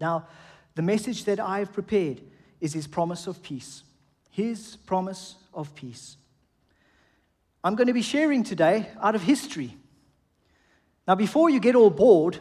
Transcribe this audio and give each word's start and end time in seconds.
Now, 0.00 0.26
the 0.74 0.82
message 0.82 1.24
that 1.24 1.40
I 1.40 1.60
have 1.60 1.72
prepared 1.72 2.20
is 2.60 2.72
his 2.72 2.86
promise 2.86 3.26
of 3.26 3.42
peace. 3.42 3.82
His 4.30 4.76
promise 4.76 5.36
of 5.52 5.74
peace. 5.74 6.16
I'm 7.62 7.76
going 7.76 7.86
to 7.86 7.92
be 7.92 8.02
sharing 8.02 8.42
today 8.42 8.88
out 9.00 9.14
of 9.14 9.22
history. 9.22 9.76
Now, 11.06 11.14
before 11.14 11.50
you 11.50 11.60
get 11.60 11.74
all 11.74 11.90
bored 11.90 12.38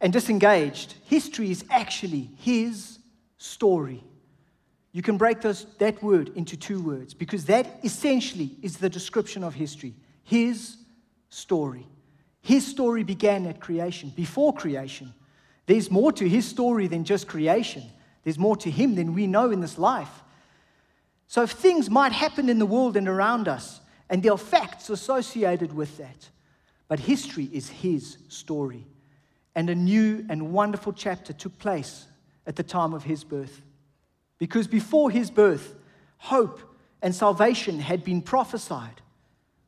and 0.00 0.12
disengaged, 0.12 0.94
history 1.04 1.50
is 1.50 1.64
actually 1.70 2.30
his 2.38 2.98
story. 3.36 4.02
You 4.92 5.02
can 5.02 5.16
break 5.16 5.40
those, 5.42 5.66
that 5.78 6.02
word 6.02 6.30
into 6.34 6.56
two 6.56 6.80
words 6.80 7.14
because 7.14 7.44
that 7.44 7.80
essentially 7.84 8.56
is 8.62 8.78
the 8.78 8.88
description 8.88 9.44
of 9.44 9.54
history 9.54 9.94
his 10.28 10.76
story. 11.30 11.86
His 12.42 12.66
story 12.66 13.02
began 13.02 13.46
at 13.46 13.60
creation, 13.60 14.12
before 14.14 14.52
creation. 14.52 15.14
There's 15.68 15.90
more 15.90 16.12
to 16.12 16.26
his 16.26 16.48
story 16.48 16.86
than 16.86 17.04
just 17.04 17.28
creation, 17.28 17.82
there's 18.24 18.38
more 18.38 18.56
to 18.56 18.70
him 18.70 18.94
than 18.94 19.12
we 19.14 19.26
know 19.26 19.50
in 19.50 19.60
this 19.60 19.78
life. 19.78 20.22
So, 21.26 21.42
if 21.42 21.50
things 21.50 21.90
might 21.90 22.12
happen 22.12 22.48
in 22.48 22.58
the 22.58 22.64
world 22.64 22.96
and 22.96 23.06
around 23.06 23.48
us, 23.48 23.82
and 24.08 24.22
there 24.22 24.32
are 24.32 24.38
facts 24.38 24.88
associated 24.88 25.74
with 25.74 25.98
that, 25.98 26.30
but 26.88 27.00
history 27.00 27.50
is 27.52 27.68
his 27.68 28.16
story. 28.28 28.86
And 29.54 29.68
a 29.68 29.74
new 29.74 30.24
and 30.30 30.52
wonderful 30.52 30.94
chapter 30.94 31.34
took 31.34 31.58
place 31.58 32.06
at 32.46 32.56
the 32.56 32.62
time 32.62 32.94
of 32.94 33.04
his 33.04 33.22
birth. 33.22 33.60
Because 34.38 34.66
before 34.66 35.10
his 35.10 35.30
birth, 35.30 35.74
hope 36.16 36.62
and 37.02 37.14
salvation 37.14 37.78
had 37.78 38.04
been 38.04 38.22
prophesied. 38.22 39.02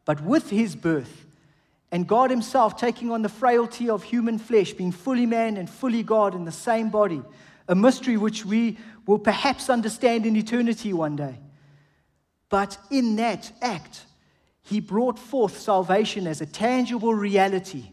But 0.06 0.22
with 0.22 0.48
his 0.48 0.74
birth, 0.77 1.27
and 1.92 2.06
God 2.06 2.30
Himself 2.30 2.76
taking 2.76 3.10
on 3.10 3.22
the 3.22 3.28
frailty 3.28 3.90
of 3.90 4.02
human 4.02 4.38
flesh, 4.38 4.72
being 4.72 4.92
fully 4.92 5.26
man 5.26 5.56
and 5.56 5.68
fully 5.68 6.02
God 6.02 6.34
in 6.34 6.44
the 6.44 6.52
same 6.52 6.88
body, 6.90 7.22
a 7.68 7.74
mystery 7.74 8.16
which 8.16 8.44
we 8.44 8.78
will 9.06 9.18
perhaps 9.18 9.68
understand 9.68 10.26
in 10.26 10.36
eternity 10.36 10.92
one 10.92 11.16
day. 11.16 11.38
But 12.48 12.78
in 12.91 13.16
that 13.16 13.50
act, 13.60 14.05
He 14.62 14.80
brought 14.80 15.19
forth 15.19 15.58
salvation 15.58 16.27
as 16.27 16.41
a 16.41 16.47
tangible 16.47 17.14
reality 17.14 17.91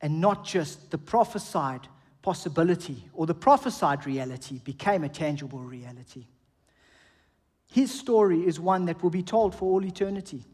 and 0.00 0.20
not 0.20 0.44
just 0.44 0.90
the 0.90 0.98
prophesied 0.98 1.88
possibility 2.22 3.08
or 3.12 3.26
the 3.26 3.34
prophesied 3.34 4.06
reality 4.06 4.60
became 4.64 5.04
a 5.04 5.08
tangible 5.08 5.58
reality. 5.58 6.26
His 7.72 7.92
story 7.92 8.46
is 8.46 8.58
one 8.58 8.86
that 8.86 9.02
will 9.02 9.10
be 9.10 9.22
told 9.22 9.54
for 9.54 9.66
all 9.66 9.84
eternity. 9.84 10.44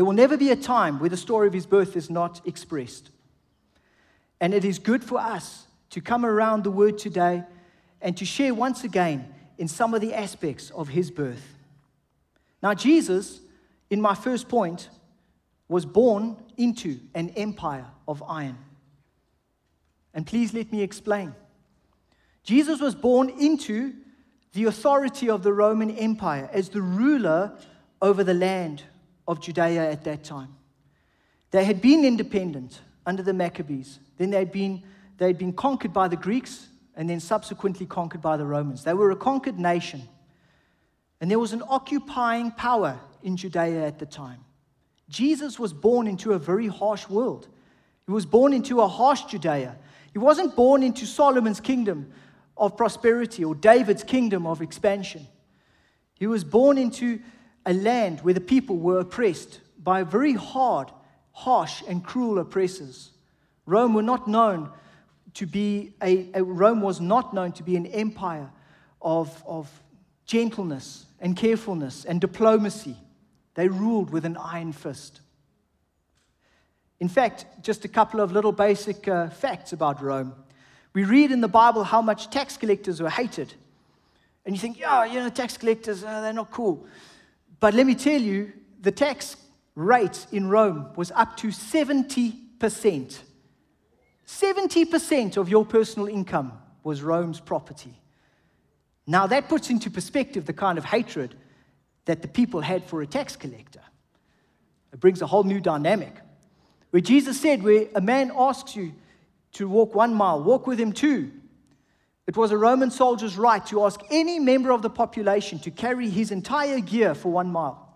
There 0.00 0.06
will 0.06 0.14
never 0.14 0.38
be 0.38 0.50
a 0.50 0.56
time 0.56 0.98
where 0.98 1.10
the 1.10 1.16
story 1.18 1.46
of 1.46 1.52
his 1.52 1.66
birth 1.66 1.94
is 1.94 2.08
not 2.08 2.40
expressed. 2.46 3.10
And 4.40 4.54
it 4.54 4.64
is 4.64 4.78
good 4.78 5.04
for 5.04 5.18
us 5.20 5.66
to 5.90 6.00
come 6.00 6.24
around 6.24 6.64
the 6.64 6.70
word 6.70 6.96
today 6.96 7.44
and 8.00 8.16
to 8.16 8.24
share 8.24 8.54
once 8.54 8.82
again 8.82 9.30
in 9.58 9.68
some 9.68 9.92
of 9.92 10.00
the 10.00 10.14
aspects 10.14 10.70
of 10.70 10.88
his 10.88 11.10
birth. 11.10 11.54
Now, 12.62 12.72
Jesus, 12.72 13.40
in 13.90 14.00
my 14.00 14.14
first 14.14 14.48
point, 14.48 14.88
was 15.68 15.84
born 15.84 16.38
into 16.56 16.98
an 17.14 17.28
empire 17.36 17.84
of 18.08 18.22
iron. 18.26 18.56
And 20.14 20.26
please 20.26 20.54
let 20.54 20.72
me 20.72 20.80
explain. 20.80 21.34
Jesus 22.42 22.80
was 22.80 22.94
born 22.94 23.28
into 23.28 23.92
the 24.54 24.64
authority 24.64 25.28
of 25.28 25.42
the 25.42 25.52
Roman 25.52 25.90
Empire 25.90 26.48
as 26.54 26.70
the 26.70 26.80
ruler 26.80 27.52
over 28.00 28.24
the 28.24 28.32
land 28.32 28.84
of 29.30 29.40
Judea 29.40 29.88
at 29.88 30.02
that 30.04 30.24
time. 30.24 30.48
They 31.52 31.64
had 31.64 31.80
been 31.80 32.04
independent 32.04 32.80
under 33.06 33.22
the 33.22 33.32
Maccabees. 33.32 34.00
Then 34.18 34.30
they'd 34.30 34.50
been, 34.50 34.82
they'd 35.18 35.38
been 35.38 35.52
conquered 35.52 35.92
by 35.92 36.08
the 36.08 36.16
Greeks 36.16 36.66
and 36.96 37.08
then 37.08 37.20
subsequently 37.20 37.86
conquered 37.86 38.20
by 38.20 38.36
the 38.36 38.44
Romans. 38.44 38.82
They 38.82 38.92
were 38.92 39.12
a 39.12 39.16
conquered 39.16 39.56
nation. 39.56 40.02
And 41.20 41.30
there 41.30 41.38
was 41.38 41.52
an 41.52 41.62
occupying 41.68 42.50
power 42.50 42.98
in 43.22 43.36
Judea 43.36 43.86
at 43.86 44.00
the 44.00 44.06
time. 44.06 44.40
Jesus 45.08 45.60
was 45.60 45.72
born 45.72 46.08
into 46.08 46.32
a 46.32 46.38
very 46.38 46.66
harsh 46.66 47.08
world. 47.08 47.46
He 48.06 48.12
was 48.12 48.26
born 48.26 48.52
into 48.52 48.80
a 48.80 48.88
harsh 48.88 49.22
Judea. 49.26 49.76
He 50.12 50.18
wasn't 50.18 50.56
born 50.56 50.82
into 50.82 51.06
Solomon's 51.06 51.60
kingdom 51.60 52.12
of 52.56 52.76
prosperity 52.76 53.44
or 53.44 53.54
David's 53.54 54.02
kingdom 54.02 54.44
of 54.44 54.60
expansion. 54.60 55.28
He 56.14 56.26
was 56.26 56.42
born 56.42 56.78
into 56.78 57.20
a 57.66 57.72
land 57.72 58.20
where 58.20 58.34
the 58.34 58.40
people 58.40 58.76
were 58.76 59.00
oppressed 59.00 59.60
by 59.82 60.02
very 60.02 60.34
hard, 60.34 60.90
harsh, 61.32 61.82
and 61.88 62.04
cruel 62.04 62.38
oppressors. 62.38 63.10
Rome 63.66 63.94
were 63.94 64.02
not 64.02 64.26
known 64.26 64.70
to 65.34 65.46
be 65.46 65.94
a, 66.02 66.28
a 66.34 66.42
Rome 66.42 66.80
was 66.80 67.00
not 67.00 67.32
known 67.32 67.52
to 67.52 67.62
be 67.62 67.76
an 67.76 67.86
empire 67.86 68.50
of, 69.00 69.42
of 69.46 69.70
gentleness 70.26 71.06
and 71.20 71.36
carefulness 71.36 72.04
and 72.04 72.20
diplomacy. 72.20 72.96
They 73.54 73.68
ruled 73.68 74.10
with 74.10 74.24
an 74.24 74.36
iron 74.36 74.72
fist. 74.72 75.20
In 76.98 77.08
fact, 77.08 77.46
just 77.62 77.84
a 77.84 77.88
couple 77.88 78.20
of 78.20 78.32
little 78.32 78.52
basic 78.52 79.08
uh, 79.08 79.30
facts 79.30 79.72
about 79.72 80.02
Rome. 80.02 80.34
We 80.92 81.04
read 81.04 81.30
in 81.30 81.40
the 81.40 81.48
Bible 81.48 81.84
how 81.84 82.02
much 82.02 82.30
tax 82.30 82.56
collectors 82.56 83.00
were 83.00 83.10
hated. 83.10 83.54
And 84.44 84.54
you 84.54 84.60
think, 84.60 84.78
yeah, 84.78 85.04
you 85.04 85.20
know, 85.20 85.28
tax 85.28 85.56
collectors, 85.56 86.02
uh, 86.04 86.20
they're 86.20 86.32
not 86.32 86.50
cool. 86.50 86.86
But 87.60 87.74
let 87.74 87.86
me 87.86 87.94
tell 87.94 88.20
you, 88.20 88.52
the 88.80 88.90
tax 88.90 89.36
rate 89.74 90.26
in 90.32 90.48
Rome 90.48 90.88
was 90.96 91.12
up 91.12 91.36
to 91.38 91.48
70%. 91.48 93.18
70% 94.26 95.36
of 95.36 95.48
your 95.48 95.66
personal 95.66 96.08
income 96.08 96.52
was 96.82 97.02
Rome's 97.02 97.40
property. 97.40 97.94
Now, 99.06 99.26
that 99.26 99.48
puts 99.48 99.70
into 99.70 99.90
perspective 99.90 100.46
the 100.46 100.52
kind 100.52 100.78
of 100.78 100.84
hatred 100.84 101.34
that 102.06 102.22
the 102.22 102.28
people 102.28 102.60
had 102.60 102.84
for 102.84 103.02
a 103.02 103.06
tax 103.06 103.36
collector. 103.36 103.82
It 104.92 105.00
brings 105.00 105.20
a 105.20 105.26
whole 105.26 105.44
new 105.44 105.60
dynamic. 105.60 106.14
Where 106.90 107.00
Jesus 107.00 107.40
said, 107.40 107.62
where 107.62 107.86
a 107.94 108.00
man 108.00 108.32
asks 108.34 108.74
you 108.74 108.92
to 109.52 109.68
walk 109.68 109.94
one 109.94 110.14
mile, 110.14 110.42
walk 110.42 110.66
with 110.66 110.80
him 110.80 110.92
two. 110.92 111.32
It 112.30 112.36
was 112.36 112.52
a 112.52 112.56
Roman 112.56 112.92
soldier's 112.92 113.36
right 113.36 113.66
to 113.66 113.84
ask 113.84 114.00
any 114.08 114.38
member 114.38 114.70
of 114.70 114.82
the 114.82 114.88
population 114.88 115.58
to 115.58 115.70
carry 115.72 116.08
his 116.08 116.30
entire 116.30 116.78
gear 116.78 117.12
for 117.12 117.32
one 117.32 117.50
mile. 117.50 117.92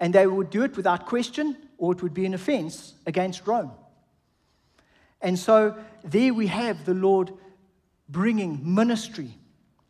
And 0.00 0.14
they 0.14 0.26
would 0.26 0.48
do 0.48 0.62
it 0.64 0.74
without 0.74 1.04
question, 1.04 1.54
or 1.76 1.92
it 1.92 2.02
would 2.02 2.14
be 2.14 2.24
an 2.24 2.32
offense 2.32 2.94
against 3.04 3.46
Rome. 3.46 3.72
And 5.20 5.38
so 5.38 5.76
there 6.02 6.32
we 6.32 6.46
have 6.46 6.86
the 6.86 6.94
Lord 6.94 7.30
bringing 8.08 8.74
ministry, 8.74 9.34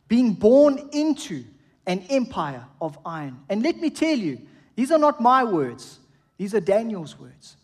being 0.09 0.33
born 0.33 0.89
into 0.91 1.45
an 1.85 2.03
empire 2.09 2.65
of 2.81 2.99
iron. 3.05 3.39
And 3.47 3.63
let 3.63 3.77
me 3.77 3.91
tell 3.91 4.17
you, 4.17 4.41
these 4.75 4.91
are 4.91 4.99
not 4.99 5.21
my 5.21 5.45
words, 5.45 5.99
these 6.37 6.53
are 6.53 6.59
Daniel's 6.59 7.17
words. 7.17 7.55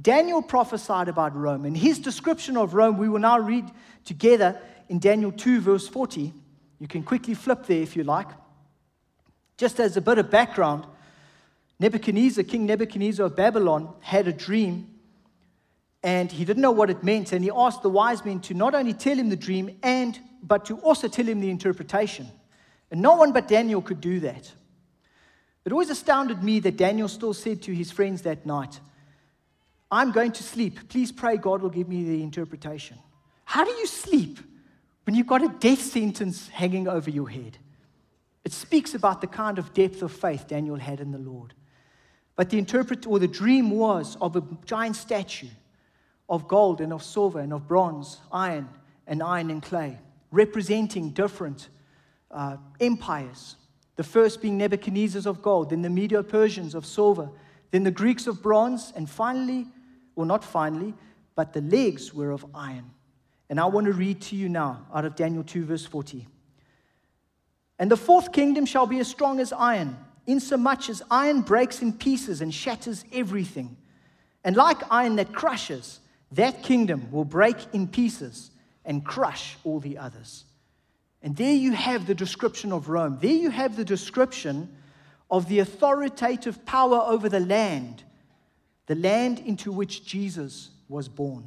Daniel 0.00 0.42
prophesied 0.42 1.08
about 1.08 1.34
Rome, 1.34 1.64
and 1.64 1.76
his 1.76 1.98
description 1.98 2.56
of 2.56 2.74
Rome 2.74 2.98
we 2.98 3.08
will 3.08 3.18
now 3.18 3.38
read 3.38 3.70
together 4.04 4.60
in 4.88 4.98
Daniel 4.98 5.32
2, 5.32 5.60
verse 5.60 5.88
40. 5.88 6.32
You 6.78 6.88
can 6.88 7.02
quickly 7.02 7.34
flip 7.34 7.66
there 7.66 7.80
if 7.80 7.96
you 7.96 8.04
like. 8.04 8.28
Just 9.56 9.80
as 9.80 9.96
a 9.96 10.02
bit 10.02 10.18
of 10.18 10.30
background, 10.30 10.84
Nebuchadnezzar, 11.78 12.44
King 12.44 12.66
Nebuchadnezzar 12.66 13.26
of 13.26 13.36
Babylon, 13.36 13.94
had 14.00 14.28
a 14.28 14.32
dream 14.32 14.96
and 16.06 16.30
he 16.30 16.44
didn't 16.44 16.62
know 16.62 16.70
what 16.70 16.88
it 16.88 17.02
meant. 17.02 17.32
And 17.32 17.42
he 17.42 17.50
asked 17.52 17.82
the 17.82 17.90
wise 17.90 18.24
men 18.24 18.38
to 18.42 18.54
not 18.54 18.76
only 18.76 18.94
tell 18.94 19.16
him 19.16 19.28
the 19.28 19.36
dream, 19.36 19.76
and 19.82 20.16
but 20.40 20.64
to 20.66 20.76
also 20.78 21.08
tell 21.08 21.26
him 21.26 21.40
the 21.40 21.50
interpretation. 21.50 22.28
And 22.92 23.02
no 23.02 23.16
one 23.16 23.32
but 23.32 23.48
Daniel 23.48 23.82
could 23.82 24.00
do 24.00 24.20
that. 24.20 24.52
It 25.64 25.72
always 25.72 25.90
astounded 25.90 26.44
me 26.44 26.60
that 26.60 26.76
Daniel 26.76 27.08
still 27.08 27.34
said 27.34 27.60
to 27.62 27.74
his 27.74 27.90
friends 27.90 28.22
that 28.22 28.46
night, 28.46 28.78
I'm 29.90 30.12
going 30.12 30.32
to 30.32 30.42
sleep. 30.42 30.88
Please 30.88 31.12
pray 31.12 31.36
God 31.36 31.62
will 31.62 31.70
give 31.70 31.88
me 31.88 32.04
the 32.04 32.22
interpretation. 32.22 32.98
How 33.44 33.64
do 33.64 33.70
you 33.70 33.86
sleep 33.86 34.38
when 35.04 35.14
you've 35.14 35.28
got 35.28 35.44
a 35.44 35.48
death 35.48 35.80
sentence 35.80 36.48
hanging 36.48 36.88
over 36.88 37.10
your 37.10 37.28
head? 37.28 37.58
It 38.44 38.52
speaks 38.52 38.94
about 38.94 39.20
the 39.20 39.26
kind 39.26 39.58
of 39.58 39.72
depth 39.74 40.02
of 40.02 40.12
faith 40.12 40.46
Daniel 40.48 40.76
had 40.76 41.00
in 41.00 41.12
the 41.12 41.18
Lord. 41.18 41.54
But 42.34 42.50
the 42.50 42.58
interpret 42.58 43.06
or 43.06 43.18
the 43.18 43.28
dream 43.28 43.70
was 43.70 44.16
of 44.20 44.36
a 44.36 44.42
giant 44.64 44.96
statue 44.96 45.48
of 46.28 46.48
gold 46.48 46.80
and 46.80 46.92
of 46.92 47.02
silver 47.02 47.40
and 47.40 47.52
of 47.52 47.66
bronze, 47.66 48.18
iron 48.32 48.68
and 49.06 49.22
iron 49.22 49.50
and 49.50 49.62
clay, 49.62 49.98
representing 50.30 51.10
different 51.10 51.68
uh, 52.30 52.56
empires. 52.80 53.56
The 53.94 54.04
first 54.04 54.42
being 54.42 54.58
Nebuchadnezzar's 54.58 55.26
of 55.26 55.40
gold, 55.40 55.70
then 55.70 55.82
the 55.82 55.90
Medo 55.90 56.22
Persians 56.22 56.74
of 56.74 56.84
silver, 56.84 57.30
then 57.70 57.84
the 57.84 57.90
Greeks 57.90 58.26
of 58.26 58.42
bronze, 58.42 58.92
and 58.94 59.08
finally 59.08 59.66
well, 60.16 60.26
not 60.26 60.42
finally, 60.42 60.94
but 61.36 61.52
the 61.52 61.60
legs 61.60 62.12
were 62.12 62.32
of 62.32 62.44
iron. 62.54 62.90
And 63.48 63.60
I 63.60 63.66
want 63.66 63.86
to 63.86 63.92
read 63.92 64.20
to 64.22 64.36
you 64.36 64.48
now 64.48 64.86
out 64.92 65.04
of 65.04 65.14
Daniel 65.14 65.44
2, 65.44 65.64
verse 65.64 65.86
40. 65.86 66.26
And 67.78 67.90
the 67.90 67.96
fourth 67.96 68.32
kingdom 68.32 68.66
shall 68.66 68.86
be 68.86 68.98
as 68.98 69.06
strong 69.06 69.38
as 69.38 69.52
iron, 69.52 69.96
insomuch 70.26 70.88
as 70.88 71.02
iron 71.10 71.42
breaks 71.42 71.82
in 71.82 71.92
pieces 71.92 72.40
and 72.40 72.52
shatters 72.52 73.04
everything. 73.12 73.76
And 74.42 74.56
like 74.56 74.78
iron 74.90 75.16
that 75.16 75.32
crushes, 75.32 76.00
that 76.32 76.62
kingdom 76.62 77.10
will 77.12 77.24
break 77.24 77.56
in 77.72 77.86
pieces 77.86 78.50
and 78.84 79.04
crush 79.04 79.56
all 79.64 79.78
the 79.78 79.98
others. 79.98 80.44
And 81.22 81.36
there 81.36 81.54
you 81.54 81.72
have 81.72 82.06
the 82.06 82.14
description 82.14 82.72
of 82.72 82.88
Rome. 82.88 83.18
There 83.20 83.30
you 83.30 83.50
have 83.50 83.76
the 83.76 83.84
description 83.84 84.74
of 85.30 85.48
the 85.48 85.58
authoritative 85.58 86.64
power 86.64 86.98
over 86.98 87.28
the 87.28 87.40
land, 87.40 88.04
the 88.86 88.94
land 88.94 89.40
into 89.40 89.72
which 89.72 90.04
Jesus 90.04 90.70
was 90.88 91.08
born. 91.08 91.44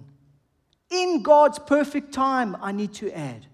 In 0.89 1.21
God's 1.21 1.59
perfect 1.59 2.13
time, 2.13 2.57
I 2.61 2.71
need 2.71 2.93
to 2.95 3.11
add. 3.11 3.45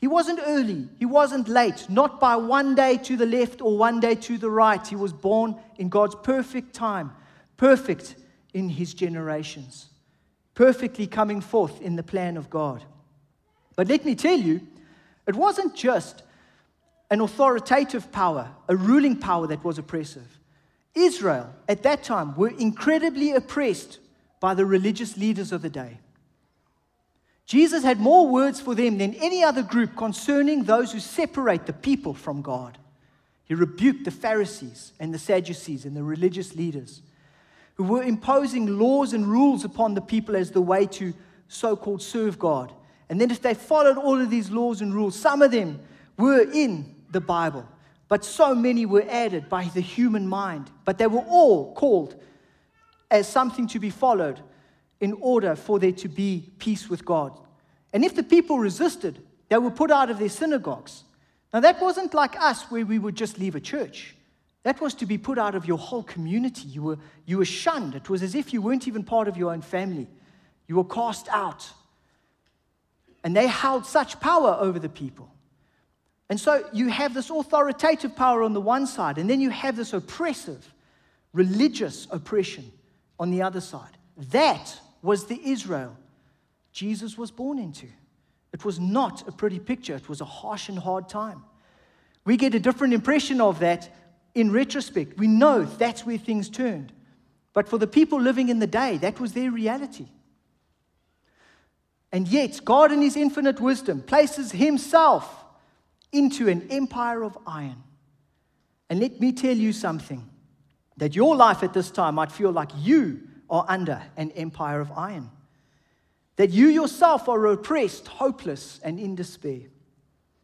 He 0.00 0.06
wasn't 0.06 0.38
early, 0.46 0.88
he 0.98 1.06
wasn't 1.06 1.48
late, 1.48 1.86
not 1.88 2.20
by 2.20 2.36
one 2.36 2.76
day 2.76 2.98
to 2.98 3.16
the 3.16 3.26
left 3.26 3.60
or 3.60 3.76
one 3.76 3.98
day 3.98 4.14
to 4.14 4.38
the 4.38 4.50
right. 4.50 4.86
He 4.86 4.94
was 4.94 5.12
born 5.12 5.56
in 5.76 5.88
God's 5.88 6.14
perfect 6.14 6.72
time, 6.72 7.12
perfect 7.56 8.14
in 8.54 8.68
his 8.68 8.94
generations, 8.94 9.88
perfectly 10.54 11.08
coming 11.08 11.40
forth 11.40 11.82
in 11.82 11.96
the 11.96 12.04
plan 12.04 12.36
of 12.36 12.48
God. 12.48 12.84
But 13.74 13.88
let 13.88 14.04
me 14.04 14.14
tell 14.14 14.38
you, 14.38 14.60
it 15.26 15.34
wasn't 15.34 15.74
just 15.74 16.22
an 17.10 17.20
authoritative 17.20 18.12
power, 18.12 18.50
a 18.68 18.76
ruling 18.76 19.16
power 19.16 19.48
that 19.48 19.64
was 19.64 19.78
oppressive. 19.78 20.37
Israel 20.98 21.54
at 21.68 21.82
that 21.82 22.02
time 22.02 22.34
were 22.36 22.48
incredibly 22.48 23.32
oppressed 23.32 23.98
by 24.40 24.54
the 24.54 24.66
religious 24.66 25.16
leaders 25.16 25.52
of 25.52 25.62
the 25.62 25.70
day. 25.70 25.98
Jesus 27.46 27.82
had 27.82 27.98
more 27.98 28.28
words 28.28 28.60
for 28.60 28.74
them 28.74 28.98
than 28.98 29.14
any 29.14 29.42
other 29.42 29.62
group 29.62 29.96
concerning 29.96 30.64
those 30.64 30.92
who 30.92 31.00
separate 31.00 31.64
the 31.64 31.72
people 31.72 32.12
from 32.12 32.42
God. 32.42 32.76
He 33.44 33.54
rebuked 33.54 34.04
the 34.04 34.10
Pharisees 34.10 34.92
and 35.00 35.12
the 35.14 35.18
Sadducees 35.18 35.86
and 35.86 35.96
the 35.96 36.02
religious 36.02 36.54
leaders 36.54 37.00
who 37.76 37.84
were 37.84 38.02
imposing 38.02 38.78
laws 38.78 39.14
and 39.14 39.26
rules 39.26 39.64
upon 39.64 39.94
the 39.94 40.00
people 40.02 40.36
as 40.36 40.50
the 40.50 40.60
way 40.60 40.84
to 40.84 41.14
so 41.46 41.76
called 41.76 42.02
serve 42.02 42.38
God. 42.38 42.72
And 43.08 43.18
then, 43.18 43.30
if 43.30 43.40
they 43.40 43.54
followed 43.54 43.96
all 43.96 44.20
of 44.20 44.28
these 44.28 44.50
laws 44.50 44.82
and 44.82 44.94
rules, 44.94 45.18
some 45.18 45.40
of 45.40 45.50
them 45.50 45.80
were 46.18 46.42
in 46.52 46.94
the 47.10 47.20
Bible, 47.20 47.66
but 48.08 48.24
so 48.24 48.54
many 48.54 48.86
were 48.86 49.04
added 49.08 49.48
by 49.48 49.64
the 49.64 49.80
human 49.80 50.26
mind. 50.26 50.70
But 50.84 50.98
they 50.98 51.06
were 51.06 51.24
all 51.28 51.74
called 51.74 52.16
as 53.10 53.28
something 53.28 53.66
to 53.68 53.78
be 53.78 53.90
followed 53.90 54.40
in 55.00 55.12
order 55.20 55.54
for 55.54 55.78
there 55.78 55.92
to 55.92 56.08
be 56.08 56.50
peace 56.58 56.88
with 56.88 57.04
God. 57.04 57.38
And 57.92 58.04
if 58.04 58.14
the 58.14 58.22
people 58.22 58.58
resisted, 58.58 59.22
they 59.48 59.58
were 59.58 59.70
put 59.70 59.90
out 59.90 60.10
of 60.10 60.18
their 60.18 60.28
synagogues. 60.28 61.04
Now, 61.52 61.60
that 61.60 61.80
wasn't 61.80 62.14
like 62.14 62.38
us 62.40 62.64
where 62.70 62.84
we 62.84 62.98
would 62.98 63.14
just 63.14 63.38
leave 63.38 63.54
a 63.54 63.60
church. 63.60 64.14
That 64.64 64.80
was 64.80 64.94
to 64.94 65.06
be 65.06 65.16
put 65.16 65.38
out 65.38 65.54
of 65.54 65.66
your 65.66 65.78
whole 65.78 66.02
community. 66.02 66.68
You 66.68 66.82
were, 66.82 66.98
you 67.24 67.38
were 67.38 67.46
shunned. 67.46 67.94
It 67.94 68.10
was 68.10 68.22
as 68.22 68.34
if 68.34 68.52
you 68.52 68.60
weren't 68.60 68.88
even 68.88 69.02
part 69.02 69.28
of 69.28 69.36
your 69.36 69.52
own 69.52 69.62
family. 69.62 70.08
You 70.66 70.76
were 70.76 70.84
cast 70.84 71.28
out. 71.30 71.70
And 73.24 73.34
they 73.34 73.46
held 73.46 73.86
such 73.86 74.20
power 74.20 74.56
over 74.60 74.78
the 74.78 74.88
people. 74.88 75.32
And 76.30 76.38
so 76.38 76.68
you 76.72 76.88
have 76.88 77.14
this 77.14 77.30
authoritative 77.30 78.14
power 78.14 78.42
on 78.42 78.52
the 78.52 78.60
one 78.60 78.86
side, 78.86 79.18
and 79.18 79.28
then 79.28 79.40
you 79.40 79.50
have 79.50 79.76
this 79.76 79.92
oppressive, 79.92 80.72
religious 81.32 82.06
oppression 82.10 82.70
on 83.18 83.30
the 83.30 83.42
other 83.42 83.60
side. 83.60 83.96
That 84.30 84.78
was 85.02 85.26
the 85.26 85.40
Israel 85.42 85.96
Jesus 86.72 87.18
was 87.18 87.30
born 87.30 87.58
into. 87.58 87.88
It 88.52 88.64
was 88.64 88.78
not 88.78 89.26
a 89.26 89.32
pretty 89.32 89.58
picture, 89.58 89.96
it 89.96 90.08
was 90.08 90.20
a 90.20 90.26
harsh 90.26 90.68
and 90.68 90.78
hard 90.78 91.08
time. 91.08 91.42
We 92.24 92.36
get 92.36 92.54
a 92.54 92.60
different 92.60 92.94
impression 92.94 93.40
of 93.40 93.58
that 93.60 93.88
in 94.34 94.52
retrospect. 94.52 95.18
We 95.18 95.26
know 95.26 95.64
that's 95.64 96.04
where 96.04 96.18
things 96.18 96.48
turned. 96.48 96.92
But 97.52 97.68
for 97.68 97.78
the 97.78 97.86
people 97.86 98.20
living 98.20 98.48
in 98.48 98.58
the 98.58 98.66
day, 98.66 98.98
that 98.98 99.18
was 99.18 99.32
their 99.32 99.50
reality. 99.50 100.06
And 102.12 102.28
yet, 102.28 102.60
God, 102.64 102.92
in 102.92 103.02
His 103.02 103.16
infinite 103.16 103.60
wisdom, 103.60 104.02
places 104.02 104.52
Himself 104.52 105.37
into 106.12 106.48
an 106.48 106.66
empire 106.70 107.22
of 107.22 107.36
iron. 107.46 107.82
And 108.90 109.00
let 109.00 109.20
me 109.20 109.32
tell 109.32 109.56
you 109.56 109.72
something 109.72 110.28
that 110.96 111.14
your 111.14 111.36
life 111.36 111.62
at 111.62 111.74
this 111.74 111.90
time 111.90 112.16
might 112.16 112.32
feel 112.32 112.50
like 112.50 112.70
you 112.76 113.20
are 113.50 113.64
under 113.68 114.02
an 114.16 114.30
empire 114.32 114.80
of 114.80 114.90
iron. 114.92 115.30
That 116.36 116.50
you 116.50 116.68
yourself 116.68 117.28
are 117.28 117.46
oppressed, 117.46 118.06
hopeless, 118.08 118.80
and 118.82 118.98
in 118.98 119.14
despair. 119.14 119.62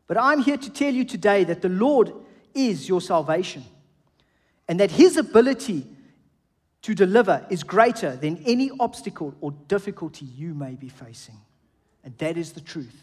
But 0.06 0.18
I'm 0.18 0.40
here 0.40 0.56
to 0.56 0.70
tell 0.70 0.92
you 0.92 1.04
today 1.04 1.44
that 1.44 1.62
the 1.62 1.68
Lord 1.68 2.12
is 2.54 2.88
your 2.88 3.00
salvation 3.00 3.64
and 4.68 4.80
that 4.80 4.90
His 4.90 5.16
ability 5.16 5.86
to 6.82 6.94
deliver 6.94 7.46
is 7.48 7.62
greater 7.62 8.14
than 8.16 8.42
any 8.44 8.70
obstacle 8.78 9.34
or 9.40 9.52
difficulty 9.68 10.26
you 10.26 10.54
may 10.54 10.74
be 10.74 10.88
facing. 10.88 11.36
And 12.04 12.16
that 12.18 12.36
is 12.36 12.52
the 12.52 12.60
truth. 12.60 13.02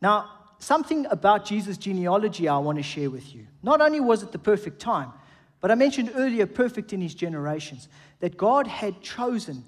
Now, 0.00 0.30
something 0.58 1.06
about 1.06 1.44
Jesus' 1.44 1.78
genealogy 1.78 2.48
I 2.48 2.58
want 2.58 2.78
to 2.78 2.82
share 2.82 3.10
with 3.10 3.34
you. 3.34 3.46
Not 3.62 3.80
only 3.80 4.00
was 4.00 4.22
it 4.22 4.32
the 4.32 4.38
perfect 4.38 4.80
time, 4.80 5.12
but 5.60 5.70
I 5.70 5.74
mentioned 5.74 6.12
earlier, 6.14 6.46
perfect 6.46 6.92
in 6.92 7.00
his 7.00 7.14
generations, 7.14 7.88
that 8.20 8.36
God 8.36 8.66
had 8.66 9.00
chosen 9.00 9.64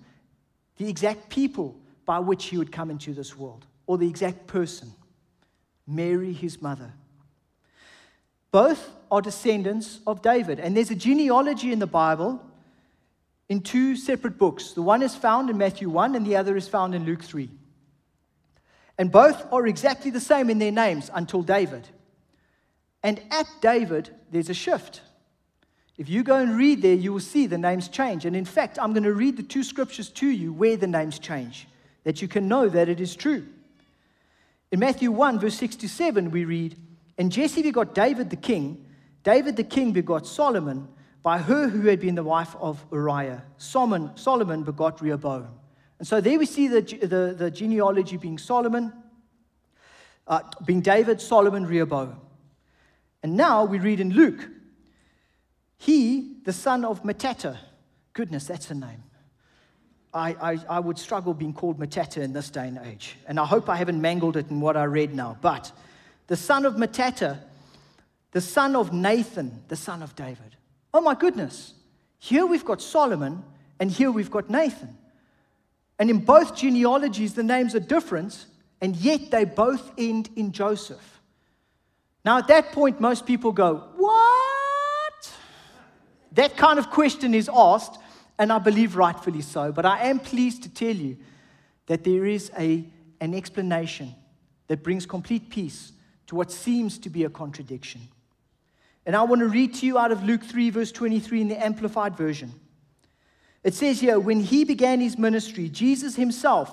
the 0.77 0.89
exact 0.89 1.29
people 1.29 1.77
by 2.07 2.19
which 2.19 2.47
he 2.47 2.57
would 2.57 2.73
come 2.73 2.91
into 2.91 3.13
this 3.13 3.37
world, 3.37 3.67
or 3.87 3.99
the 3.99 4.09
exact 4.09 4.47
person 4.47 4.93
Mary, 5.87 6.33
his 6.33 6.61
mother. 6.61 6.93
Both 8.51 8.91
are 9.11 9.23
descendants 9.23 10.01
of 10.07 10.23
David, 10.23 10.61
and 10.61 10.77
there's 10.77 10.91
a 10.91 10.95
genealogy 10.95 11.73
in 11.73 11.79
the 11.79 11.87
Bible 11.87 12.45
in 13.49 13.63
two 13.63 13.97
separate 13.97 14.39
books. 14.39 14.73
The 14.73 14.83
one 14.83 15.03
is 15.03 15.15
found 15.15 15.49
in 15.49 15.57
Matthew 15.57 15.89
1, 15.89 16.15
and 16.15 16.27
the 16.27 16.37
other 16.37 16.57
is 16.57 16.69
found 16.69 16.95
in 16.95 17.05
Luke 17.05 17.23
3. 17.23 17.49
And 18.99 19.13
both 19.13 19.51
are 19.53 19.67
exactly 19.67 20.11
the 20.11 20.21
same 20.21 20.51
in 20.51 20.59
their 20.59 20.73
names 20.73 21.11
until 21.15 21.43
David. 21.43 21.89
And 23.03 23.21
at 23.31 23.47
David, 23.61 24.11
there's 24.31 24.51
a 24.51 24.55
shift. 24.55 25.03
If 25.97 26.09
you 26.09 26.23
go 26.23 26.37
and 26.37 26.57
read 26.57 26.83
there, 26.83 26.95
you 26.95 27.13
will 27.13 27.21
see 27.21 27.47
the 27.47 27.59
names 27.59 27.89
change. 27.89 28.25
And 28.25 28.35
in 28.35 28.45
fact, 28.45 28.79
I'm 28.81 28.93
going 28.93 29.05
to 29.05 29.13
read 29.13 29.37
the 29.37 29.43
two 29.43 29.63
scriptures 29.63 30.09
to 30.11 30.29
you 30.29 30.53
where 30.53 30.77
the 30.77 30.87
names 30.87 31.19
change, 31.19 31.69
that 32.05 32.21
you 32.21 32.29
can 32.29 32.49
know 32.49 32.69
that 32.69 32.89
it 32.89 33.01
is 33.01 33.15
true. 33.15 33.47
In 34.71 34.81
Matthew 34.81 35.11
1, 35.11 35.39
verse 35.39 35.57
6 35.57 35.77
to 35.77 35.89
7, 35.89 36.31
we 36.31 36.45
read, 36.45 36.77
And 37.17 37.33
Jesse 37.33 37.63
begot 37.63 37.95
David 37.95 38.31
the 38.31 38.37
king. 38.37 38.85
David 39.25 39.57
the 39.57 39.65
king 39.65 39.93
begot 39.93 40.27
Solomon 40.27 40.89
by 41.23 41.39
her 41.39 41.69
who 41.69 41.87
had 41.89 42.01
been 42.01 42.15
the 42.15 42.23
wife 42.23 42.55
of 42.61 42.85
Uriah. 42.93 43.43
Solomon, 43.57 44.11
Solomon 44.17 44.63
begot 44.63 45.01
Rehoboam. 45.01 45.49
And 45.99 46.07
so 46.07 46.21
there 46.21 46.39
we 46.39 46.47
see 46.47 46.69
the, 46.69 46.81
the, 46.81 47.35
the 47.37 47.51
genealogy 47.51 48.17
being 48.17 48.39
Solomon, 48.39 48.93
uh, 50.27 50.41
being 50.65 50.81
David, 50.81 51.21
Solomon, 51.21 51.67
Rehoboam. 51.67 52.21
And 53.23 53.37
now 53.37 53.65
we 53.65 53.79
read 53.79 53.99
in 54.01 54.11
Luke, 54.11 54.49
he, 55.77 56.37
the 56.45 56.53
son 56.53 56.85
of 56.85 57.03
Matata, 57.03 57.57
goodness, 58.13 58.47
that's 58.47 58.71
a 58.71 58.75
name. 58.75 59.03
I, 60.15 60.31
I, 60.41 60.59
I, 60.69 60.81
would 60.81 60.99
struggle 60.99 61.35
being 61.35 61.53
called 61.53 61.79
Matata 61.79 62.23
in 62.23 62.33
this 62.33 62.49
day 62.49 62.67
and 62.67 62.79
age. 62.79 63.17
And 63.27 63.39
I 63.39 63.45
hope 63.45 63.69
I 63.69 63.77
haven't 63.77 64.01
mangled 64.01 64.37
it 64.37 64.51
in 64.51 64.61
what 64.61 64.77
I 64.77 64.85
read 64.85 65.15
now. 65.15 65.37
But 65.41 65.71
the 66.29 66.37
son 66.37 66.65
of 66.65 66.75
Matata, 66.75 67.39
the 68.33 68.41
son 68.41 68.75
of 68.75 68.93
Nathan, 68.93 69.63
the 69.69 69.77
son 69.77 70.03
of 70.03 70.17
David. 70.17 70.57
Oh 70.95 71.03
my 71.03 71.15
goodness. 71.15 71.75
Here 72.19 72.47
we've 72.47 72.65
got 72.65 72.81
Solomon, 72.81 73.45
and 73.79 73.91
here 73.91 74.11
we've 74.11 74.31
got 74.31 74.49
Nathan. 74.49 74.97
And 75.99 76.11
in 76.11 76.19
both 76.19 76.57
genealogies, 76.57 77.35
the 77.35 77.43
names 77.43 77.75
are 77.75 77.81
different, 77.81 78.47
and 78.81 78.95
yet 78.97 79.31
they 79.31 79.45
both 79.45 79.91
end 79.99 80.31
in 80.37 80.53
Joseph. 80.53 81.21
Now, 82.25 82.39
at 82.39 82.49
that 82.49 82.73
point, 82.73 83.01
most 83.01 83.27
people 83.27 83.53
go, 83.53 83.89
What? 83.97 85.33
That 86.33 86.57
kind 86.57 86.79
of 86.79 86.91
question 86.91 87.35
is 87.35 87.51
asked, 87.53 87.99
and 88.39 88.53
I 88.53 88.59
believe 88.59 88.97
rightfully 88.97 89.41
so. 89.41 89.73
But 89.73 89.87
I 89.87 90.09
am 90.09 90.21
pleased 90.21 90.63
to 90.65 90.69
tell 90.69 90.95
you 90.95 91.17
that 91.87 92.05
there 92.05 92.27
is 92.27 92.53
a, 92.57 92.85
an 93.21 93.35
explanation 93.35 94.15
that 94.69 94.83
brings 94.83 95.07
complete 95.07 95.51
peace 95.51 95.93
to 96.29 96.37
what 96.37 96.53
seems 96.53 96.99
to 96.99 97.11
be 97.11 97.25
a 97.25 97.31
contradiction. 97.31 98.03
And 99.07 99.17
I 99.17 99.23
want 99.23 99.41
to 99.41 99.49
read 99.49 99.75
to 99.77 99.87
you 99.87 99.99
out 99.99 100.13
of 100.13 100.23
Luke 100.23 100.45
3, 100.45 100.71
verse 100.71 100.93
23 100.93 101.41
in 101.41 101.49
the 101.49 101.65
Amplified 101.65 102.17
Version. 102.17 102.53
It 103.69 103.75
says 103.75 104.01
here, 104.01 104.19
when 104.19 104.41
he 104.41 104.65
began 104.65 104.99
his 104.99 105.19
ministry, 105.19 105.69
Jesus 105.69 106.17
himself 106.17 106.73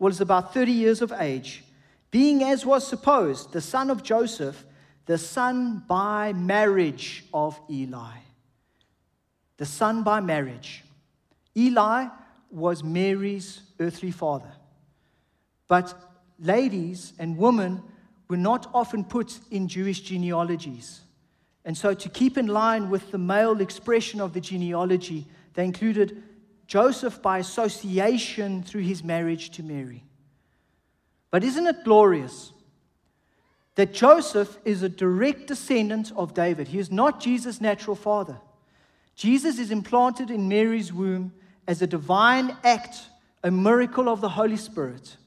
was 0.00 0.20
about 0.20 0.52
30 0.52 0.72
years 0.72 1.00
of 1.00 1.12
age, 1.12 1.62
being 2.10 2.42
as 2.42 2.66
was 2.66 2.84
supposed, 2.84 3.52
the 3.52 3.60
son 3.60 3.90
of 3.90 4.02
Joseph, 4.02 4.64
the 5.06 5.18
son 5.18 5.84
by 5.86 6.32
marriage 6.32 7.24
of 7.32 7.60
Eli. 7.70 8.16
The 9.56 9.66
son 9.66 10.02
by 10.02 10.18
marriage. 10.18 10.82
Eli 11.56 12.08
was 12.50 12.82
Mary's 12.82 13.60
earthly 13.78 14.10
father. 14.10 14.50
But 15.68 15.94
ladies 16.40 17.12
and 17.20 17.38
women 17.38 17.84
were 18.26 18.36
not 18.36 18.68
often 18.74 19.04
put 19.04 19.38
in 19.52 19.68
Jewish 19.68 20.00
genealogies. 20.00 21.02
And 21.64 21.78
so, 21.78 21.94
to 21.94 22.08
keep 22.08 22.36
in 22.36 22.48
line 22.48 22.90
with 22.90 23.12
the 23.12 23.18
male 23.18 23.60
expression 23.60 24.20
of 24.20 24.32
the 24.32 24.40
genealogy, 24.40 25.28
they 25.54 25.64
included 25.64 26.20
Joseph 26.72 27.20
by 27.20 27.36
association 27.36 28.62
through 28.62 28.80
his 28.80 29.04
marriage 29.04 29.50
to 29.50 29.62
Mary. 29.62 30.02
But 31.30 31.44
isn't 31.44 31.66
it 31.66 31.84
glorious 31.84 32.54
that 33.74 33.92
Joseph 33.92 34.56
is 34.64 34.82
a 34.82 34.88
direct 34.88 35.48
descendant 35.48 36.12
of 36.16 36.32
David? 36.32 36.68
He 36.68 36.78
is 36.78 36.90
not 36.90 37.20
Jesus' 37.20 37.60
natural 37.60 37.94
father. 37.94 38.38
Jesus 39.14 39.58
is 39.58 39.70
implanted 39.70 40.30
in 40.30 40.48
Mary's 40.48 40.94
womb 40.94 41.34
as 41.68 41.82
a 41.82 41.86
divine 41.86 42.56
act, 42.64 43.02
a 43.44 43.50
miracle 43.50 44.08
of 44.08 44.22
the 44.22 44.30
Holy 44.30 44.56
Spirit. 44.56 45.18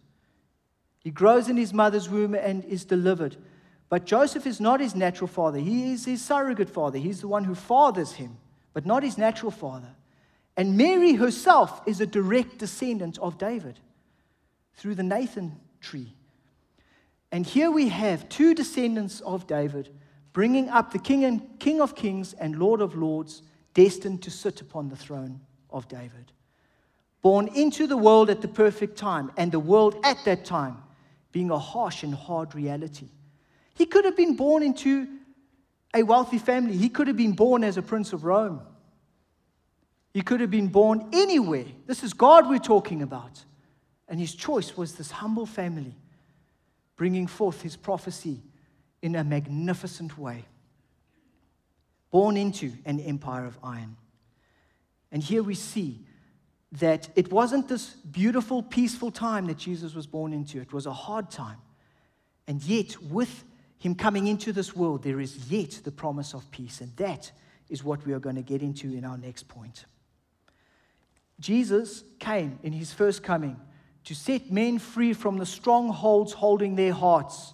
He 0.97 1.11
grows 1.11 1.47
in 1.47 1.57
his 1.57 1.75
mother's 1.75 2.09
womb 2.09 2.33
and 2.33 2.65
is 2.65 2.85
delivered. 2.85 3.37
But 3.89 4.05
Joseph 4.05 4.47
is 4.47 4.59
not 4.59 4.79
his 4.79 4.95
natural 4.95 5.27
father. 5.27 5.59
He 5.59 5.93
is 5.93 6.05
his 6.05 6.25
surrogate 6.25 6.71
father. 6.71 6.97
He's 6.97 7.21
the 7.21 7.27
one 7.27 7.43
who 7.43 7.53
fathers 7.53 8.13
him, 8.13 8.35
but 8.73 8.87
not 8.87 9.03
his 9.03 9.19
natural 9.19 9.51
father. 9.51 9.93
And 10.57 10.77
Mary 10.77 11.13
herself 11.13 11.81
is 11.85 11.99
a 11.99 12.07
direct 12.07 12.59
descendant 12.59 13.17
of 13.19 13.37
David 13.37 13.79
through 14.75 14.95
the 14.95 15.03
Nathan 15.03 15.59
tree. 15.81 16.13
And 17.31 17.45
here 17.45 17.71
we 17.71 17.89
have 17.89 18.29
two 18.29 18.53
descendants 18.53 19.19
of 19.21 19.47
David 19.47 19.89
bringing 20.31 20.69
up 20.69 20.91
the 20.91 20.99
king, 20.99 21.23
and, 21.23 21.59
king 21.59 21.79
of 21.79 21.95
kings 21.95 22.33
and 22.33 22.57
Lord 22.57 22.81
of 22.81 22.95
lords, 22.95 23.41
destined 23.73 24.21
to 24.23 24.31
sit 24.31 24.61
upon 24.61 24.89
the 24.89 24.95
throne 24.95 25.39
of 25.69 25.87
David. 25.87 26.31
Born 27.21 27.47
into 27.55 27.87
the 27.87 27.97
world 27.97 28.29
at 28.29 28.41
the 28.41 28.47
perfect 28.47 28.97
time, 28.97 29.31
and 29.37 29.51
the 29.51 29.59
world 29.59 29.95
at 30.03 30.17
that 30.25 30.45
time 30.45 30.77
being 31.31 31.51
a 31.51 31.59
harsh 31.59 32.03
and 32.03 32.13
hard 32.13 32.53
reality. 32.53 33.07
He 33.75 33.85
could 33.85 34.05
have 34.05 34.15
been 34.15 34.35
born 34.35 34.63
into 34.63 35.07
a 35.93 36.03
wealthy 36.03 36.37
family, 36.37 36.77
he 36.77 36.89
could 36.89 37.07
have 37.07 37.17
been 37.17 37.33
born 37.33 37.63
as 37.63 37.77
a 37.77 37.81
prince 37.81 38.11
of 38.11 38.25
Rome. 38.25 38.61
He 40.15 40.21
could 40.21 40.39
have 40.39 40.49
been 40.49 40.69
born 40.69 41.09
anywhere. 41.11 41.65
This 41.87 42.01
is 42.01 42.13
God 42.13 42.47
we're 42.47 42.57
talking 42.57 43.01
about. 43.01 43.43
And 44.07 44.17
his 44.17 44.33
choice 44.33 44.77
was 44.77 44.95
this 44.95 45.11
humble 45.11 45.45
family, 45.45 45.93
bringing 46.95 47.27
forth 47.27 47.61
his 47.61 47.75
prophecy 47.75 48.41
in 49.01 49.17
a 49.17 49.25
magnificent 49.25 50.17
way. 50.17 50.45
Born 52.11 52.37
into 52.37 52.71
an 52.85 53.01
empire 53.01 53.45
of 53.45 53.59
iron. 53.61 53.97
And 55.11 55.21
here 55.21 55.43
we 55.43 55.53
see 55.53 56.05
that 56.71 57.09
it 57.17 57.29
wasn't 57.29 57.67
this 57.67 57.89
beautiful, 57.89 58.63
peaceful 58.63 59.11
time 59.11 59.47
that 59.47 59.57
Jesus 59.57 59.93
was 59.93 60.07
born 60.07 60.31
into, 60.31 60.61
it 60.61 60.71
was 60.71 60.85
a 60.85 60.93
hard 60.93 61.29
time. 61.29 61.57
And 62.47 62.63
yet, 62.63 63.01
with 63.01 63.43
him 63.79 63.95
coming 63.95 64.27
into 64.27 64.53
this 64.53 64.73
world, 64.73 65.03
there 65.03 65.19
is 65.19 65.51
yet 65.51 65.81
the 65.83 65.91
promise 65.91 66.33
of 66.33 66.49
peace. 66.51 66.79
And 66.79 66.95
that 66.95 67.33
is 67.67 67.83
what 67.83 68.05
we 68.05 68.13
are 68.13 68.19
going 68.19 68.37
to 68.37 68.41
get 68.41 68.61
into 68.61 68.93
in 68.93 69.03
our 69.03 69.17
next 69.17 69.49
point. 69.49 69.83
Jesus 71.39 72.03
came 72.19 72.59
in 72.63 72.73
his 72.73 72.93
first 72.93 73.23
coming 73.23 73.59
to 74.05 74.15
set 74.15 74.51
men 74.51 74.79
free 74.79 75.13
from 75.13 75.37
the 75.37 75.45
strongholds 75.45 76.33
holding 76.33 76.75
their 76.75 76.93
hearts. 76.93 77.53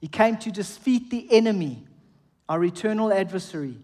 He 0.00 0.08
came 0.08 0.36
to 0.38 0.50
defeat 0.50 1.10
the 1.10 1.30
enemy, 1.30 1.84
our 2.48 2.64
eternal 2.64 3.12
adversary. 3.12 3.76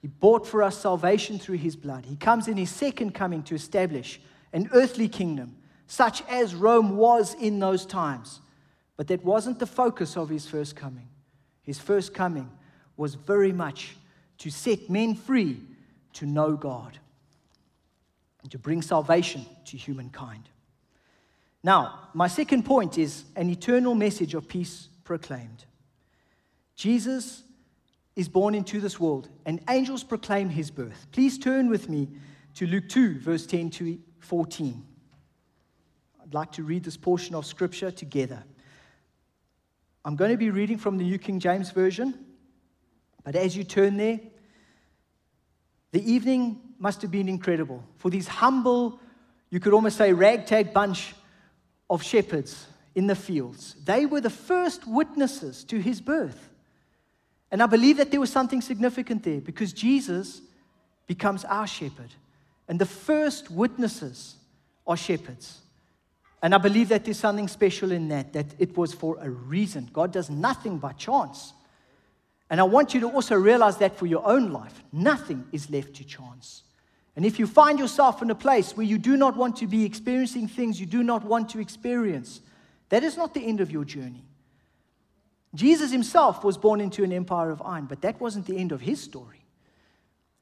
He 0.00 0.08
bought 0.08 0.46
for 0.46 0.62
us 0.62 0.78
salvation 0.78 1.38
through 1.38 1.58
his 1.58 1.76
blood. 1.76 2.06
He 2.06 2.16
comes 2.16 2.48
in 2.48 2.56
his 2.56 2.70
second 2.70 3.14
coming 3.14 3.42
to 3.44 3.54
establish 3.54 4.20
an 4.52 4.70
earthly 4.72 5.08
kingdom, 5.08 5.56
such 5.86 6.22
as 6.28 6.54
Rome 6.54 6.96
was 6.96 7.34
in 7.34 7.58
those 7.58 7.84
times. 7.84 8.40
But 8.96 9.08
that 9.08 9.24
wasn't 9.24 9.58
the 9.58 9.66
focus 9.66 10.16
of 10.16 10.28
his 10.28 10.46
first 10.46 10.74
coming. 10.74 11.08
His 11.62 11.78
first 11.78 12.14
coming 12.14 12.50
was 12.96 13.14
very 13.14 13.52
much 13.52 13.96
to 14.38 14.50
set 14.50 14.88
men 14.88 15.14
free 15.14 15.60
to 16.14 16.26
know 16.26 16.56
God 16.56 16.98
and 18.48 18.52
to 18.52 18.58
bring 18.58 18.80
salvation 18.80 19.44
to 19.66 19.76
humankind. 19.76 20.48
Now, 21.62 22.08
my 22.14 22.28
second 22.28 22.62
point 22.62 22.96
is 22.96 23.24
an 23.36 23.50
eternal 23.50 23.94
message 23.94 24.32
of 24.32 24.48
peace 24.48 24.88
proclaimed. 25.04 25.66
Jesus 26.74 27.42
is 28.16 28.26
born 28.26 28.54
into 28.54 28.80
this 28.80 28.98
world, 28.98 29.28
and 29.44 29.60
angels 29.68 30.02
proclaim 30.02 30.48
his 30.48 30.70
birth. 30.70 31.08
Please 31.12 31.36
turn 31.36 31.68
with 31.68 31.90
me 31.90 32.08
to 32.54 32.66
Luke 32.66 32.88
2, 32.88 33.20
verse 33.20 33.44
10 33.44 33.68
to 33.68 33.98
14. 34.20 34.82
I'd 36.22 36.32
like 36.32 36.52
to 36.52 36.62
read 36.62 36.84
this 36.84 36.96
portion 36.96 37.34
of 37.34 37.44
scripture 37.44 37.90
together. 37.90 38.42
I'm 40.06 40.16
going 40.16 40.30
to 40.30 40.38
be 40.38 40.48
reading 40.48 40.78
from 40.78 40.96
the 40.96 41.04
New 41.04 41.18
King 41.18 41.38
James 41.38 41.70
Version, 41.70 42.14
but 43.24 43.36
as 43.36 43.54
you 43.54 43.62
turn 43.62 43.98
there, 43.98 44.20
the 45.92 46.10
evening 46.10 46.62
must 46.78 47.02
have 47.02 47.10
been 47.10 47.28
incredible 47.28 47.82
for 47.96 48.10
these 48.10 48.28
humble, 48.28 49.00
you 49.50 49.60
could 49.60 49.72
almost 49.72 49.96
say, 49.96 50.12
ragtag 50.12 50.72
bunch 50.72 51.14
of 51.90 52.02
shepherds 52.02 52.66
in 52.94 53.06
the 53.06 53.14
fields. 53.14 53.76
They 53.84 54.06
were 54.06 54.20
the 54.20 54.30
first 54.30 54.86
witnesses 54.86 55.64
to 55.64 55.78
his 55.78 56.00
birth. 56.00 56.48
And 57.50 57.62
I 57.62 57.66
believe 57.66 57.96
that 57.96 58.10
there 58.10 58.20
was 58.20 58.30
something 58.30 58.60
significant 58.60 59.22
there 59.22 59.40
because 59.40 59.72
Jesus 59.72 60.42
becomes 61.06 61.44
our 61.44 61.66
shepherd. 61.66 62.10
And 62.68 62.78
the 62.78 62.86
first 62.86 63.50
witnesses 63.50 64.36
are 64.86 64.96
shepherds. 64.96 65.60
And 66.42 66.54
I 66.54 66.58
believe 66.58 66.90
that 66.90 67.04
there's 67.04 67.18
something 67.18 67.48
special 67.48 67.90
in 67.90 68.08
that, 68.08 68.32
that 68.34 68.46
it 68.58 68.76
was 68.76 68.92
for 68.92 69.18
a 69.20 69.28
reason. 69.28 69.88
God 69.92 70.12
does 70.12 70.30
nothing 70.30 70.78
by 70.78 70.92
chance. 70.92 71.52
And 72.50 72.60
I 72.60 72.64
want 72.64 72.94
you 72.94 73.00
to 73.00 73.10
also 73.10 73.34
realize 73.34 73.78
that 73.78 73.96
for 73.96 74.06
your 74.06 74.26
own 74.26 74.52
life, 74.52 74.82
nothing 74.92 75.46
is 75.52 75.70
left 75.70 75.94
to 75.94 76.04
chance. 76.04 76.62
And 77.18 77.26
if 77.26 77.40
you 77.40 77.48
find 77.48 77.80
yourself 77.80 78.22
in 78.22 78.30
a 78.30 78.34
place 78.36 78.76
where 78.76 78.86
you 78.86 78.96
do 78.96 79.16
not 79.16 79.36
want 79.36 79.56
to 79.56 79.66
be 79.66 79.84
experiencing 79.84 80.46
things 80.46 80.78
you 80.78 80.86
do 80.86 81.02
not 81.02 81.24
want 81.24 81.48
to 81.48 81.58
experience, 81.58 82.40
that 82.90 83.02
is 83.02 83.16
not 83.16 83.34
the 83.34 83.44
end 83.44 83.60
of 83.60 83.72
your 83.72 83.84
journey. 83.84 84.24
Jesus 85.52 85.90
himself 85.90 86.44
was 86.44 86.56
born 86.56 86.80
into 86.80 87.02
an 87.02 87.12
empire 87.12 87.50
of 87.50 87.60
iron, 87.62 87.86
but 87.86 88.02
that 88.02 88.20
wasn't 88.20 88.46
the 88.46 88.56
end 88.56 88.70
of 88.70 88.82
his 88.82 89.02
story. 89.02 89.44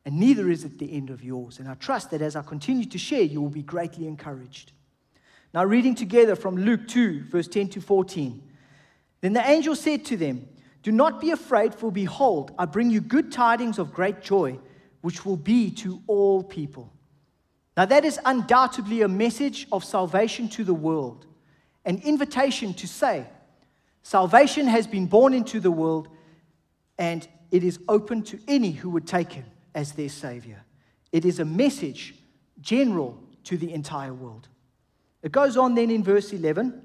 And 0.04 0.21
neither 0.21 0.50
is 0.50 0.64
it 0.64 0.78
the 0.78 0.92
end 0.92 1.09
of 1.09 1.25
yours. 1.25 1.61
And 1.61 1.66
I 1.66 1.76
trust 1.76 2.11
that 2.11 2.21
as 2.21 2.37
I 2.37 2.42
continue 2.42 2.85
to 2.85 2.99
share, 2.99 3.23
you 3.23 3.40
will 3.40 3.49
be 3.49 3.62
greatly 3.62 4.06
encouraged. 4.06 4.73
Now, 5.54 5.64
reading 5.64 5.95
together 5.95 6.37
from 6.37 6.59
Luke 6.59 6.87
2, 6.88 7.23
verse 7.30 7.49
10 7.49 7.71
to 7.71 7.80
14. 7.80 8.42
Then 9.23 9.33
the 9.33 9.49
angel 9.49 9.76
said 9.76 10.04
to 10.04 10.18
them, 10.18 10.47
Do 10.83 10.92
not 10.92 11.23
be 11.23 11.30
afraid, 11.30 11.75
for 11.75 11.90
behold, 11.90 12.50
I 12.59 12.66
bring 12.66 12.90
you 12.90 13.00
good 13.00 13.33
tidings 13.33 13.78
of 13.78 13.95
great 13.95 14.21
joy 14.21 14.59
which 15.07 15.25
will 15.25 15.37
be 15.37 15.71
to 15.71 16.03
all 16.09 16.43
people. 16.43 16.93
Now, 17.77 17.85
that 17.85 18.05
is 18.05 18.19
undoubtedly 18.25 19.03
a 19.03 19.09
message 19.09 19.69
of 19.71 19.85
salvation 19.85 20.49
to 20.49 20.65
the 20.65 20.75
world, 20.75 21.27
an 21.85 22.03
invitation 22.05 22.75
to 22.75 22.89
say, 22.89 23.25
Salvation 24.03 24.67
has 24.67 24.85
been 24.89 25.07
born 25.07 25.33
into 25.33 25.61
the 25.61 25.71
world, 25.71 26.09
and 26.99 27.29
it 27.53 27.63
is 27.63 27.79
open 27.89 28.25
to 28.25 28.41
any 28.49 28.73
who 28.73 28.91
would 28.91 29.07
take 29.07 29.31
him 29.31 29.45
as 29.77 29.93
their 29.93 30.09
Savior. 30.09 30.65
It 31.13 31.25
is 31.25 31.39
a 31.39 31.45
message 31.45 32.17
general 32.61 33.17
to 33.45 33.57
the 33.57 33.73
entire 33.73 34.13
world. 34.13 34.49
It 35.23 35.31
goes 35.31 35.57
on 35.57 35.77
then 35.77 35.93
in 35.93 36.03
verse 36.03 36.33
11 36.33 36.83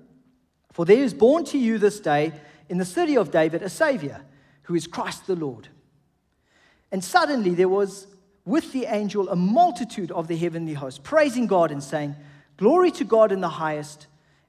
For 0.74 0.86
there 0.86 1.04
is 1.04 1.16
born 1.16 1.44
to 1.46 1.58
you 1.58 1.80
this 1.80 2.00
day 2.00 2.34
in 2.70 2.78
the 2.78 2.86
city 2.86 3.18
of 3.18 3.32
David 3.32 3.64
a 3.64 3.70
Savior, 3.70 4.22
who 4.62 4.76
is 4.76 4.86
Christ 4.86 5.26
the 5.26 5.36
Lord. 5.36 5.70
And 6.92 7.04
suddenly 7.04 7.56
there 7.56 7.70
was 7.70 8.08
with 8.46 8.72
the 8.72 8.86
angel 8.86 9.30
a 9.30 9.36
multitude 9.36 10.12
of 10.12 10.28
the 10.28 10.36
heavenly 10.36 10.74
host, 10.74 11.04
praising 11.04 11.48
God 11.48 11.72
and 11.72 11.84
saying, 11.84 12.16
Glory 12.58 12.92
to 12.92 13.04
God 13.04 13.32
in 13.32 13.42
the 13.42 13.50
highest, 13.50 14.08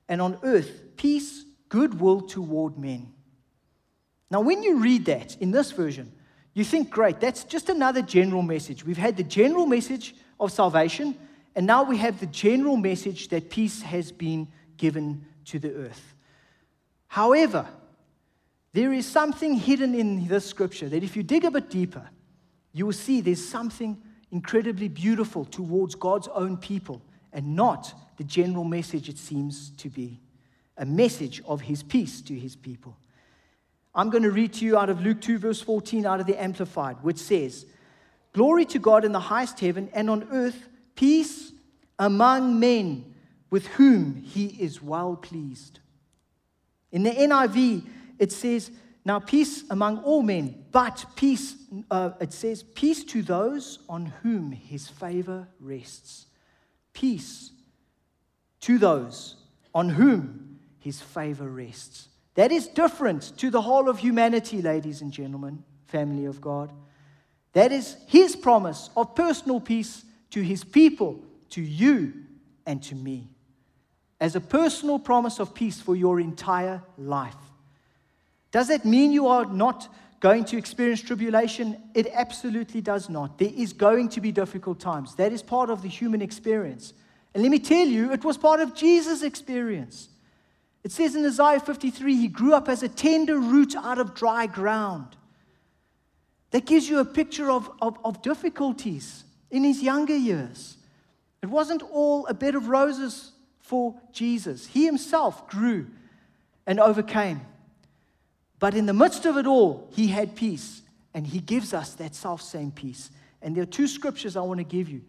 and 0.09 0.21
on 0.21 0.39
earth 0.43 0.97
peace, 0.97 1.45
goodwill 1.69 2.21
toward 2.21 2.79
men. 2.79 3.13
Now, 4.31 4.41
when 4.41 4.63
you 4.63 4.79
read 4.79 5.07
that 5.07 5.37
in 5.41 5.51
this 5.51 5.73
version, 5.73 6.13
you 6.55 6.65
think, 6.65 6.91
great, 6.91 7.21
that's 7.21 7.45
just 7.45 7.69
another 7.69 8.03
general 8.03 8.43
message. 8.43 8.85
We've 8.85 8.99
had 8.99 9.17
the 9.17 9.23
general 9.23 9.67
message 9.67 10.15
of 10.39 10.53
salvation, 10.53 11.17
and 11.55 11.67
now 11.67 11.83
we 11.83 11.97
have 11.99 12.21
the 12.21 12.27
general 12.27 12.77
message 12.77 13.29
that 13.29 13.51
peace 13.51 13.83
has 13.83 14.13
been 14.13 14.49
given 14.77 15.25
to 15.47 15.59
the 15.59 15.73
earth. 15.75 16.15
However, 17.09 17.67
there 18.73 18.93
is 18.93 19.07
something 19.07 19.55
hidden 19.55 19.95
in 19.95 20.27
this 20.29 20.47
scripture 20.47 20.89
that 20.89 21.03
if 21.03 21.17
you 21.17 21.23
dig 21.23 21.45
a 21.45 21.51
bit 21.51 21.69
deeper, 21.69 22.09
you 22.73 22.87
will 22.87 22.93
see 22.93 23.21
there's 23.21 23.47
something 23.47 24.01
incredibly 24.31 24.89
beautiful 24.89 25.45
towards 25.45 25.95
God's 25.95 26.29
own 26.29 26.57
people 26.57 27.03
and 27.33 27.55
not 27.55 27.95
the 28.17 28.25
general 28.25 28.65
message 28.65 29.09
it 29.09 29.19
seems 29.19 29.71
to 29.77 29.89
be 29.89 30.21
a 30.79 30.87
message 30.87 31.43
of 31.47 31.61
his 31.61 31.83
peace 31.83 32.21
to 32.23 32.35
his 32.35 32.57
people. 32.57 32.97
I'm 33.95 34.09
going 34.09 34.23
to 34.23 34.31
read 34.31 34.55
to 34.55 34.65
you 34.65 34.79
out 34.79 34.89
of 34.89 35.03
Luke 35.03 35.21
2, 35.21 35.39
verse 35.39 35.61
14, 35.61 36.07
out 36.07 36.21
of 36.21 36.27
the 36.27 36.41
Amplified, 36.43 36.97
which 37.03 37.19
says, 37.19 37.67
Glory 38.33 38.65
to 38.67 38.79
God 38.79 39.05
in 39.05 39.13
the 39.13 39.21
highest 39.21 39.61
heaven, 39.61 39.91
and 39.93 40.09
on 40.09 40.27
earth 40.31 40.69
peace 40.95 41.53
among 41.99 42.59
men 42.59 43.15
with 43.51 43.67
whom 43.69 44.17
he 44.17 44.47
is 44.47 44.83
well 44.83 45.15
pleased. 45.15 45.81
In 46.91 47.03
the 47.03 47.11
NIV, 47.11 47.87
it 48.19 48.33
says, 48.33 48.71
now, 49.05 49.19
peace 49.19 49.65
among 49.69 49.99
all 49.99 50.23
men, 50.23 50.65
but 50.71 51.05
peace, 51.17 51.57
uh, 51.91 52.11
it 52.21 52.33
says, 52.33 52.63
peace 52.63 53.03
to 53.05 53.23
those 53.23 53.81
on 53.89 54.07
whom 54.07 54.53
his 54.53 54.89
favor 54.89 55.49
rests. 55.59 56.27
Peace 56.93 57.51
to 58.61 58.79
those 58.79 59.37
on 59.75 59.89
whom 59.89 60.61
his 60.79 61.01
favor 61.01 61.49
rests. 61.49 62.09
That 62.35 62.53
is 62.53 62.69
different 62.69 63.37
to 63.39 63.51
the 63.51 63.63
whole 63.63 63.89
of 63.89 63.99
humanity, 63.99 64.63
ladies 64.63 65.01
and 65.01 65.13
gentlemen, 65.13 65.65
family 65.87 66.27
of 66.27 66.41
God. 66.41 66.73
That 67.55 67.73
is 67.73 67.97
his 68.07 68.37
promise 68.37 68.89
of 68.97 69.17
personal 69.17 69.61
peace 69.61 70.05
to 70.31 70.43
his 70.43 70.63
people, 70.63 71.21
to 71.51 71.61
you, 71.61 72.13
and 72.67 72.81
to 72.85 72.95
me. 72.95 73.31
As 74.21 74.37
a 74.37 74.41
personal 74.41 75.01
promise 75.01 75.41
of 75.41 75.55
peace 75.55 75.81
for 75.81 75.97
your 75.97 76.21
entire 76.21 76.83
life. 76.97 77.35
Does 78.53 78.69
that 78.69 78.85
mean 78.85 79.11
you 79.11 79.27
are 79.27 79.47
not 79.47 79.93
going 80.21 80.45
to 80.45 80.57
experience 80.57 81.01
tribulation? 81.01 81.77
It 81.95 82.07
absolutely 82.13 82.81
does 82.81 83.09
not. 83.09 83.39
There 83.39 83.51
is 83.53 83.73
going 83.73 84.11
to 84.11 84.21
be 84.21 84.31
difficult 84.31 84.79
times. 84.79 85.17
That 85.17 85.33
is 85.33 85.43
part 85.43 85.71
of 85.71 85.83
the 85.83 85.89
human 85.89 86.23
experience. 86.23 86.93
And 87.35 87.43
let 87.43 87.51
me 87.51 87.59
tell 87.59 87.87
you, 87.87 88.13
it 88.13 88.25
was 88.25 88.37
part 88.37 88.61
of 88.61 88.75
Jesus' 88.75 89.23
experience. 89.23 90.11
It 90.85 90.93
says 90.93 91.17
in 91.17 91.25
Isaiah 91.25 91.61
53, 91.61 92.15
he 92.15 92.29
grew 92.29 92.55
up 92.55 92.69
as 92.69 92.83
a 92.83 92.89
tender 92.89 93.39
root 93.39 93.75
out 93.75 93.99
of 93.99 94.15
dry 94.15 94.47
ground. 94.47 95.17
That 96.51 96.67
gives 96.67 96.89
you 96.89 96.99
a 96.99 97.05
picture 97.05 97.51
of, 97.51 97.71
of, 97.81 97.99
of 98.05 98.21
difficulties 98.21 99.25
in 99.51 99.65
his 99.65 99.83
younger 99.83 100.17
years. 100.17 100.77
It 101.41 101.47
wasn't 101.47 101.83
all 101.91 102.27
a 102.27 102.35
bed 102.35 102.55
of 102.55 102.69
roses 102.69 103.33
for 103.61 103.99
Jesus. 104.13 104.67
He 104.67 104.85
himself 104.85 105.49
grew 105.49 105.87
and 106.67 106.79
overcame. 106.79 107.41
But 108.63 108.75
in 108.75 108.87
the 108.87 108.93
midst 108.93 109.27
of 109.27 109.37
it 109.39 109.47
all, 109.49 109.89
he 109.91 110.07
had 110.07 110.37
peace. 110.37 110.83
And 111.15 111.27
he 111.27 111.41
gives 111.41 111.75
us 111.75 111.95
that 111.95 112.15
self 112.15 112.41
same 112.41 112.71
peace. 112.71 113.11
And 113.43 113.57
there 113.57 113.65
are 113.65 113.67
two 113.67 113.89
scriptures 113.89 114.37
I 114.37 114.43
want 114.43 114.59
to 114.59 114.65
give 114.65 114.89
you 114.89 115.01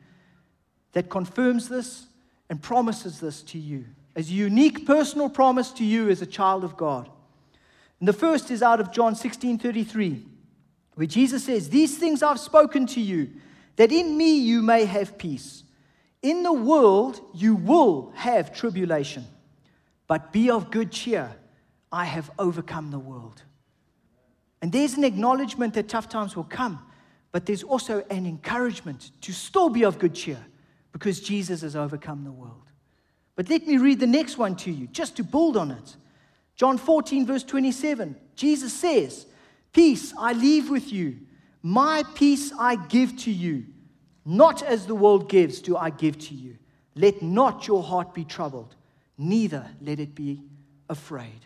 that 0.93 1.07
confirms 1.07 1.69
this 1.69 2.07
and 2.49 2.59
promises 2.59 3.19
this 3.19 3.43
to 3.43 3.59
you 3.59 3.85
as 4.15 4.27
a 4.27 4.33
unique 4.33 4.87
personal 4.87 5.29
promise 5.29 5.69
to 5.73 5.85
you 5.85 6.09
as 6.09 6.23
a 6.23 6.25
child 6.25 6.63
of 6.63 6.75
God. 6.75 7.07
And 7.99 8.07
the 8.07 8.13
first 8.13 8.49
is 8.49 8.63
out 8.63 8.79
of 8.79 8.91
John 8.91 9.13
16 9.13 9.59
33, 9.59 10.25
where 10.95 11.05
Jesus 11.05 11.43
says, 11.43 11.69
These 11.69 11.99
things 11.99 12.23
I've 12.23 12.39
spoken 12.39 12.87
to 12.87 12.99
you, 12.99 13.29
that 13.75 13.91
in 13.91 14.17
me 14.17 14.35
you 14.35 14.63
may 14.63 14.85
have 14.85 15.15
peace. 15.19 15.63
In 16.23 16.41
the 16.41 16.53
world 16.53 17.21
you 17.35 17.53
will 17.53 18.13
have 18.15 18.51
tribulation, 18.51 19.27
but 20.07 20.33
be 20.33 20.49
of 20.49 20.71
good 20.71 20.91
cheer. 20.91 21.35
I 21.93 22.05
have 22.05 22.31
overcome 22.39 22.89
the 22.89 22.97
world. 22.97 23.43
And 24.63 24.71
there's 24.71 24.95
an 24.95 25.03
acknowledgement 25.03 25.75
that 25.75 25.87
tough 25.87 26.09
times 26.09 26.35
will 26.35 26.43
come, 26.43 26.83
but 27.31 27.45
there's 27.45 27.61
also 27.61 28.03
an 28.09 28.25
encouragement 28.25 29.11
to 29.21 29.31
still 29.31 29.69
be 29.69 29.85
of 29.85 29.99
good 29.99 30.15
cheer 30.15 30.43
because 30.91 31.21
Jesus 31.21 31.61
has 31.61 31.75
overcome 31.75 32.23
the 32.23 32.31
world. 32.31 32.63
But 33.35 33.49
let 33.49 33.67
me 33.67 33.77
read 33.77 33.99
the 33.99 34.07
next 34.07 34.37
one 34.37 34.55
to 34.57 34.71
you, 34.71 34.87
just 34.87 35.15
to 35.17 35.23
build 35.23 35.55
on 35.55 35.69
it. 35.69 35.95
John 36.55 36.79
14, 36.79 37.27
verse 37.27 37.43
27, 37.43 38.15
Jesus 38.35 38.73
says, 38.73 39.27
Peace 39.71 40.13
I 40.17 40.33
leave 40.33 40.71
with 40.71 40.91
you, 40.91 41.19
my 41.61 42.03
peace 42.15 42.51
I 42.59 42.75
give 42.75 43.17
to 43.19 43.31
you. 43.31 43.65
Not 44.25 44.63
as 44.63 44.87
the 44.87 44.95
world 44.95 45.29
gives, 45.29 45.61
do 45.61 45.75
I 45.77 45.89
give 45.91 46.17
to 46.19 46.33
you. 46.33 46.57
Let 46.95 47.21
not 47.21 47.67
your 47.67 47.83
heart 47.83 48.13
be 48.13 48.23
troubled, 48.23 48.75
neither 49.17 49.67
let 49.81 49.99
it 49.99 50.15
be 50.15 50.41
afraid. 50.89 51.45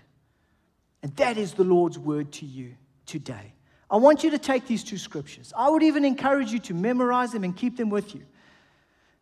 And 1.04 1.16
that 1.18 1.38
is 1.38 1.54
the 1.54 1.64
Lord's 1.64 2.00
word 2.00 2.32
to 2.34 2.46
you 2.46 2.76
today. 3.06 3.54
I 3.90 3.98
want 3.98 4.24
you 4.24 4.32
to 4.32 4.38
take 4.38 4.68
these 4.68 4.84
two 4.84 4.98
scriptures. 4.98 5.54
I 5.56 5.70
would 5.70 5.84
even 5.84 6.04
encourage 6.04 6.52
you 6.52 6.60
to 6.60 6.74
memorize 6.74 7.32
them 7.32 7.44
and 7.44 7.56
keep 7.56 7.78
them 7.78 7.90
with 7.90 8.14
you. 8.14 8.24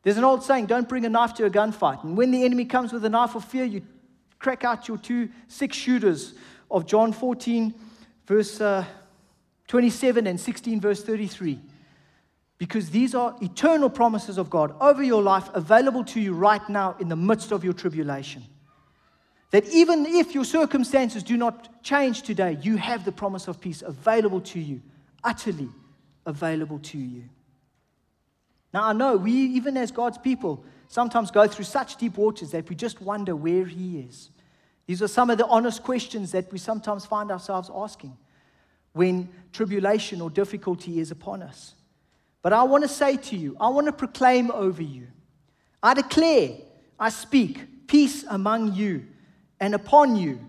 There's 0.01 0.17
an 0.17 0.23
old 0.23 0.43
saying 0.43 0.67
don't 0.67 0.87
bring 0.87 1.05
a 1.05 1.09
knife 1.09 1.33
to 1.35 1.45
a 1.45 1.49
gunfight. 1.49 2.03
And 2.03 2.17
when 2.17 2.31
the 2.31 2.43
enemy 2.43 2.65
comes 2.65 2.93
with 2.93 3.05
a 3.05 3.09
knife 3.09 3.35
of 3.35 3.43
fear, 3.43 3.65
you 3.65 3.81
crack 4.39 4.63
out 4.63 4.87
your 4.87 4.97
two 4.97 5.29
six 5.47 5.75
shooters 5.75 6.33
of 6.69 6.85
John 6.85 7.11
14, 7.11 7.73
verse 8.25 8.59
uh, 8.61 8.85
27, 9.67 10.27
and 10.27 10.39
16, 10.39 10.81
verse 10.81 11.03
33. 11.03 11.59
Because 12.57 12.89
these 12.89 13.13
are 13.13 13.35
eternal 13.41 13.89
promises 13.89 14.37
of 14.37 14.49
God 14.49 14.75
over 14.79 15.03
your 15.03 15.21
life 15.21 15.49
available 15.53 16.03
to 16.05 16.21
you 16.21 16.33
right 16.33 16.67
now 16.69 16.95
in 16.99 17.09
the 17.09 17.15
midst 17.15 17.51
of 17.51 17.63
your 17.63 17.73
tribulation. 17.73 18.43
That 19.51 19.67
even 19.69 20.05
if 20.05 20.33
your 20.33 20.45
circumstances 20.45 21.23
do 21.23 21.37
not 21.37 21.83
change 21.83 22.23
today, 22.23 22.57
you 22.61 22.77
have 22.77 23.05
the 23.05 23.11
promise 23.11 23.47
of 23.47 23.61
peace 23.61 23.81
available 23.81 24.41
to 24.41 24.59
you, 24.59 24.81
utterly 25.23 25.69
available 26.25 26.79
to 26.79 26.97
you. 26.97 27.23
Now, 28.73 28.83
I 28.83 28.93
know 28.93 29.15
we, 29.15 29.31
even 29.31 29.77
as 29.77 29.91
God's 29.91 30.17
people, 30.17 30.65
sometimes 30.87 31.31
go 31.31 31.47
through 31.47 31.65
such 31.65 31.95
deep 31.95 32.17
waters 32.17 32.51
that 32.51 32.67
we 32.67 32.75
just 32.75 33.01
wonder 33.01 33.35
where 33.35 33.65
He 33.65 33.99
is. 33.99 34.29
These 34.87 35.01
are 35.01 35.07
some 35.07 35.29
of 35.29 35.37
the 35.37 35.47
honest 35.47 35.83
questions 35.83 36.31
that 36.31 36.51
we 36.51 36.57
sometimes 36.57 37.05
find 37.05 37.31
ourselves 37.31 37.71
asking 37.73 38.17
when 38.93 39.29
tribulation 39.51 40.21
or 40.21 40.29
difficulty 40.29 40.99
is 40.99 41.11
upon 41.11 41.41
us. 41.41 41.75
But 42.41 42.53
I 42.53 42.63
want 42.63 42.83
to 42.83 42.87
say 42.87 43.17
to 43.17 43.35
you, 43.35 43.57
I 43.59 43.69
want 43.69 43.87
to 43.87 43.93
proclaim 43.93 44.51
over 44.51 44.81
you, 44.81 45.07
I 45.81 45.93
declare, 45.93 46.51
I 46.99 47.09
speak 47.09 47.87
peace 47.87 48.23
among 48.29 48.73
you 48.73 49.05
and 49.59 49.73
upon 49.73 50.15
you 50.15 50.39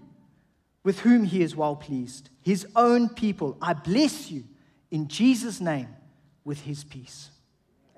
with 0.87 1.01
whom 1.01 1.25
he 1.25 1.43
is 1.43 1.57
well 1.57 1.75
pleased, 1.75 2.31
his 2.43 2.65
own 2.77 3.09
people. 3.09 3.59
I 3.61 3.73
bless 3.73 4.31
you 4.31 4.45
in 4.91 5.09
Jesus' 5.09 5.61
name 5.61 5.89
with 6.45 6.61
his 6.61 6.85
peace. 6.85 7.31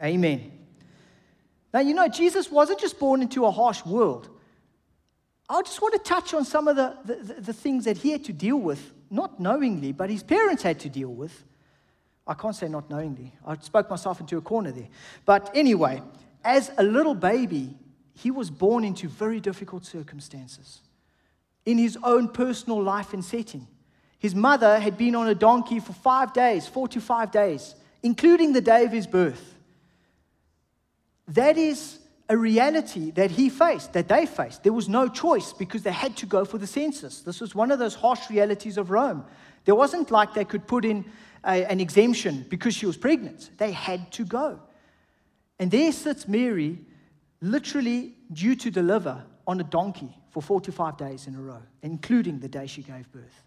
Amen. 0.03 0.51
Now, 1.75 1.81
you 1.81 1.93
know, 1.93 2.09
Jesus 2.09 2.51
wasn't 2.51 2.81
just 2.81 2.99
born 2.99 3.21
into 3.21 3.45
a 3.45 3.51
harsh 3.51 3.85
world. 3.85 4.31
I 5.51 5.61
just 5.63 5.83
want 5.83 5.95
to 5.95 6.01
touch 6.01 6.33
on 6.33 6.47
some 6.47 6.67
of 6.67 6.77
the, 6.77 6.97
the, 7.05 7.35
the, 7.41 7.53
things 7.53 7.85
that 7.85 7.99
he 7.99 8.11
had 8.11 8.25
to 8.25 8.33
deal 8.33 8.57
with, 8.57 8.93
not 9.11 9.39
knowingly, 9.39 9.93
but 9.93 10.09
his 10.09 10.23
parents 10.23 10.63
had 10.63 10.81
to 10.81 10.89
deal 10.89 11.11
with. 11.11 11.45
I 12.27 12.35
can't 12.35 12.57
say 12.57 12.69
not 12.69 12.89
knowingly. 12.89 13.35
I 13.47 13.57
spoke 13.59 13.91
myself 13.91 14.21
into 14.21 14.39
a 14.39 14.41
corner 14.41 14.73
there. 14.73 14.89
But 15.27 15.51
anyway, 15.55 16.03
as 16.43 16.71
a 16.79 16.83
little 16.83 17.15
baby, 17.15 17.77
he 18.15 18.31
was 18.31 18.51
born 18.51 18.83
into 18.83 19.09
very 19.09 19.41
difficult 19.41 19.85
circumstances 19.85 20.81
in 21.69 21.77
his 21.77 21.99
own 22.03 22.29
personal 22.29 22.83
life 22.83 23.13
and 23.13 23.23
setting. 23.23 23.69
His 24.19 24.35
mother 24.35 24.81
had 24.81 24.97
been 24.97 25.15
on 25.15 25.29
a 25.29 25.35
donkey 25.35 25.81
for 25.81 25.93
five 25.93 26.33
days, 26.33 26.67
four 26.67 26.89
to 26.89 26.99
five 26.99 27.31
days, 27.31 27.75
including 28.03 28.55
the 28.55 28.63
day 28.63 28.87
of 28.87 28.91
his 28.91 29.07
birth. 29.07 29.55
That 31.29 31.59
is 31.59 31.99
a 32.27 32.39
reality 32.39 33.11
that 33.11 33.31
he 33.33 33.51
faced, 33.51 33.93
that 33.93 34.09
they 34.09 34.25
faced. 34.25 34.63
There 34.63 34.73
was 34.73 34.89
no 34.89 35.09
choice 35.09 35.53
because 35.53 35.83
they 35.83 35.93
had 35.93 36.17
to 36.17 36.27
go 36.27 36.47
for 36.47 36.57
the 36.57 36.67
census. 36.67 37.21
This 37.21 37.39
was 37.39 37.55
one 37.55 37.71
of 37.71 37.79
those 37.79 37.95
harsh 37.95 38.31
realities 38.31 38.79
of 38.79 38.91
Rome. 38.91 39.27
There 39.67 39.75
wasn't 39.75 40.11
like 40.11 40.33
they 40.33 40.47
could 40.47 40.67
put 40.67 40.87
in 40.87 41.05
a, 41.45 41.71
an 41.71 41.81
exemption 41.81 42.47
because 42.49 42.75
she 42.75 42.87
was 42.87 42.97
pregnant. 42.97 43.51
They 43.59 43.73
had 43.73 44.11
to 44.13 44.25
go. 44.25 44.59
And 45.59 45.71
there 45.71 45.93
sits 45.93 46.27
Mary, 46.27 46.79
literally 47.43 48.15
due 48.33 48.57
to 48.57 48.71
deliver 48.71 49.23
on 49.49 49.59
a 49.61 49.65
donkey 49.65 50.15
for 50.31 50.43
45 50.43 50.99
days 50.99 51.27
in 51.27 51.35
a 51.35 51.41
row, 51.41 51.63
including 51.83 52.39
the 52.39 52.49
day 52.49 52.67
she 52.67 52.83
gave 52.83 53.11
birth. 53.11 53.43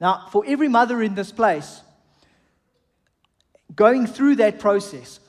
Now, 0.00 0.26
for 0.32 0.42
every 0.46 0.66
mother 0.66 1.00
in 1.00 1.14
this 1.14 1.30
place, 1.30 1.80
going 3.74 4.08
through 4.08 4.36
that 4.36 4.58
process, 4.58 5.20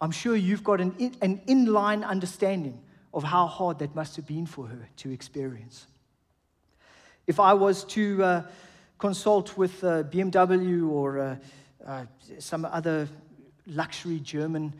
I'm 0.00 0.12
sure 0.12 0.34
you've 0.34 0.64
got 0.64 0.80
an, 0.80 0.94
in, 0.98 1.14
an 1.20 1.42
inline 1.46 2.04
understanding 2.06 2.80
of 3.12 3.22
how 3.22 3.46
hard 3.46 3.80
that 3.80 3.94
must 3.94 4.16
have 4.16 4.26
been 4.26 4.46
for 4.46 4.66
her 4.66 4.88
to 4.96 5.12
experience. 5.12 5.86
If 7.26 7.38
I 7.38 7.52
was 7.52 7.84
to 7.84 8.24
uh, 8.24 8.42
consult 8.98 9.58
with 9.58 9.84
uh, 9.84 10.04
BMW 10.04 10.88
or 10.88 11.18
uh, 11.18 11.36
uh, 11.86 12.04
some 12.38 12.64
other 12.64 13.08
luxury 13.66 14.20
German 14.20 14.72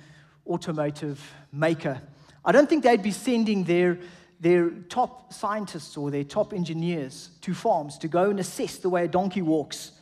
automotive 0.47 1.21
maker, 1.53 2.01
I 2.45 2.51
don't 2.51 2.69
think 2.69 2.83
they'd 2.83 3.03
be 3.03 3.13
sending 3.13 3.65
their 3.65 3.99
their 4.43 4.71
top 4.71 5.33
scientists 5.33 5.97
or 5.97 6.11
their 6.11 6.25
top 6.25 6.53
engineers 6.53 7.31
to 7.43 7.55
farms 7.55 7.97
to 7.99 8.09
go 8.09 8.29
and 8.29 8.41
assess 8.41 8.77
the 8.77 8.91
way 8.91 9.05
a 9.05 9.09
donkey 9.09 9.41
walks, 9.41 9.93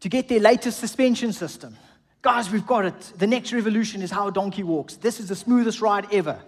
to 0.00 0.08
get 0.08 0.28
their 0.28 0.40
latest 0.40 0.80
suspension 0.80 1.32
system. 1.32 1.76
Guys, 2.20 2.50
we've 2.50 2.66
got 2.66 2.84
it. 2.84 3.12
The 3.16 3.28
next 3.28 3.52
revolution 3.52 4.02
is 4.02 4.10
how 4.10 4.26
a 4.26 4.32
donkey 4.32 4.64
walks. 4.64 4.96
This 4.96 5.20
is 5.20 5.28
the 5.28 5.36
smoothest 5.36 5.80
ride 5.80 6.12
ever. 6.12 6.40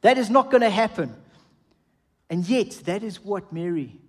That 0.00 0.16
is 0.16 0.30
not 0.30 0.50
going 0.50 0.62
to 0.62 0.70
happen. 0.70 1.14
And 2.30 2.48
yet, 2.48 2.70
that 2.86 3.02
is 3.02 3.22
what 3.22 3.52
Mary 3.52 4.00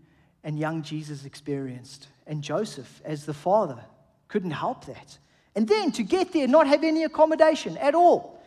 and 0.45 0.57
young 0.57 0.83
Jesus 0.83 1.25
experienced. 1.25 2.07
And 2.25 2.41
Joseph, 2.41 3.01
as 3.03 3.25
the 3.25 3.33
father, 3.33 3.83
couldn't 4.29 4.51
help 4.51 4.85
that. 4.85 5.17
And 5.53 5.67
then 5.67 5.91
to 5.91 6.03
get 6.03 6.31
there, 6.31 6.47
not 6.47 6.67
have 6.67 6.85
any 6.85 7.03
accommodation 7.03 7.75
at 7.77 7.93
all. 7.93 8.41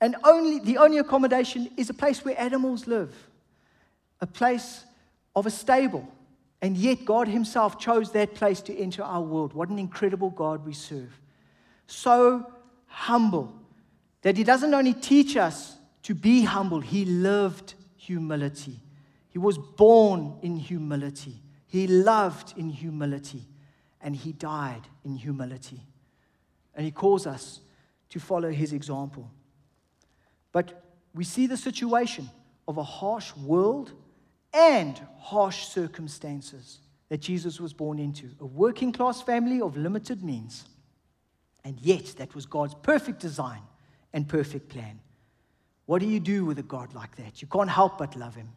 And 0.00 0.16
only, 0.24 0.60
the 0.60 0.78
only 0.78 0.98
accommodation 0.98 1.70
is 1.76 1.90
a 1.90 1.94
place 1.94 2.24
where 2.24 2.38
animals 2.40 2.86
live, 2.86 3.12
a 4.20 4.26
place 4.26 4.84
of 5.34 5.46
a 5.46 5.50
stable. 5.50 6.06
And 6.62 6.76
yet, 6.76 7.04
God 7.04 7.28
Himself 7.28 7.78
chose 7.78 8.12
that 8.12 8.34
place 8.34 8.60
to 8.62 8.76
enter 8.76 9.02
our 9.02 9.22
world. 9.22 9.52
What 9.54 9.68
an 9.68 9.78
incredible 9.78 10.30
God 10.30 10.66
we 10.66 10.72
serve. 10.72 11.20
So 11.86 12.50
humble 12.86 13.54
that 14.22 14.36
He 14.36 14.44
doesn't 14.44 14.74
only 14.74 14.94
teach 14.94 15.36
us 15.36 15.76
to 16.04 16.14
be 16.14 16.42
humble, 16.42 16.80
He 16.80 17.04
lived 17.04 17.74
humility. 17.96 18.80
He 19.28 19.38
was 19.38 19.58
born 19.58 20.38
in 20.42 20.56
humility. 20.56 21.36
He 21.66 21.86
loved 21.86 22.54
in 22.56 22.70
humility. 22.70 23.44
And 24.00 24.16
he 24.16 24.32
died 24.32 24.82
in 25.04 25.16
humility. 25.16 25.80
And 26.74 26.84
he 26.84 26.90
calls 26.90 27.26
us 27.26 27.60
to 28.08 28.18
follow 28.18 28.50
his 28.50 28.72
example. 28.72 29.30
But 30.52 30.84
we 31.14 31.24
see 31.24 31.46
the 31.46 31.56
situation 31.56 32.30
of 32.66 32.78
a 32.78 32.82
harsh 32.82 33.34
world 33.36 33.92
and 34.52 35.00
harsh 35.18 35.66
circumstances 35.66 36.80
that 37.08 37.20
Jesus 37.20 37.60
was 37.60 37.72
born 37.72 37.98
into 37.98 38.30
a 38.40 38.46
working 38.46 38.92
class 38.92 39.22
family 39.22 39.60
of 39.60 39.76
limited 39.76 40.22
means. 40.22 40.66
And 41.64 41.78
yet, 41.80 42.06
that 42.18 42.34
was 42.34 42.46
God's 42.46 42.74
perfect 42.74 43.20
design 43.20 43.62
and 44.12 44.28
perfect 44.28 44.68
plan. 44.68 45.00
What 45.86 46.00
do 46.00 46.06
you 46.06 46.20
do 46.20 46.44
with 46.44 46.58
a 46.58 46.62
God 46.62 46.94
like 46.94 47.16
that? 47.16 47.40
You 47.40 47.48
can't 47.48 47.70
help 47.70 47.98
but 47.98 48.16
love 48.16 48.34
him. 48.34 48.50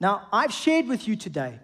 Now, 0.00 0.26
I've 0.32 0.52
shared 0.52 0.88
with 0.88 1.06
you 1.06 1.16
today 1.16 1.60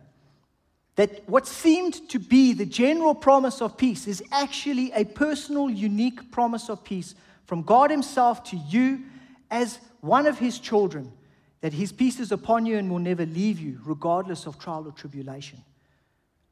that 0.96 1.28
what 1.28 1.46
seemed 1.46 2.08
to 2.10 2.18
be 2.18 2.52
the 2.52 2.66
general 2.66 3.14
promise 3.14 3.62
of 3.62 3.76
peace 3.76 4.06
is 4.06 4.22
actually 4.30 4.92
a 4.92 5.04
personal, 5.04 5.70
unique 5.70 6.30
promise 6.30 6.68
of 6.68 6.84
peace 6.84 7.14
from 7.48 7.62
God 7.62 7.90
Himself 7.90 8.44
to 8.44 8.58
you 8.58 9.04
as 9.50 9.78
one 10.02 10.26
of 10.26 10.38
His 10.38 10.58
children, 10.58 11.10
that 11.62 11.72
His 11.72 11.92
peace 11.92 12.20
is 12.20 12.30
upon 12.30 12.66
you 12.66 12.76
and 12.76 12.90
will 12.90 12.98
never 12.98 13.24
leave 13.24 13.58
you, 13.58 13.80
regardless 13.84 14.44
of 14.44 14.58
trial 14.58 14.86
or 14.86 14.92
tribulation. 14.92 15.64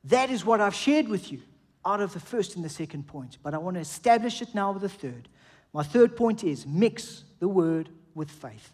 That 0.05 0.31
is 0.31 0.47
what 0.47 0.63
I've 0.63 0.75
shared 0.75 1.07
with 1.07 1.31
you 1.31 1.43
out 1.85 2.01
of 2.01 2.15
the 2.15 2.19
first 2.21 2.57
and 2.57 2.65
the 2.65 2.71
second 2.71 3.07
point, 3.07 3.37
but 3.43 3.53
I 3.53 3.59
want 3.59 3.75
to 3.75 3.81
establish 3.81 4.41
it 4.41 4.55
now 4.55 4.73
with 4.73 4.81
the 4.83 4.89
third. 4.89 5.29
My 5.75 5.83
third 5.83 6.17
point 6.17 6.43
is 6.43 6.67
mix 6.67 7.25
the 7.41 7.49
word 7.49 7.91
with 8.15 8.31
faith. 8.31 8.73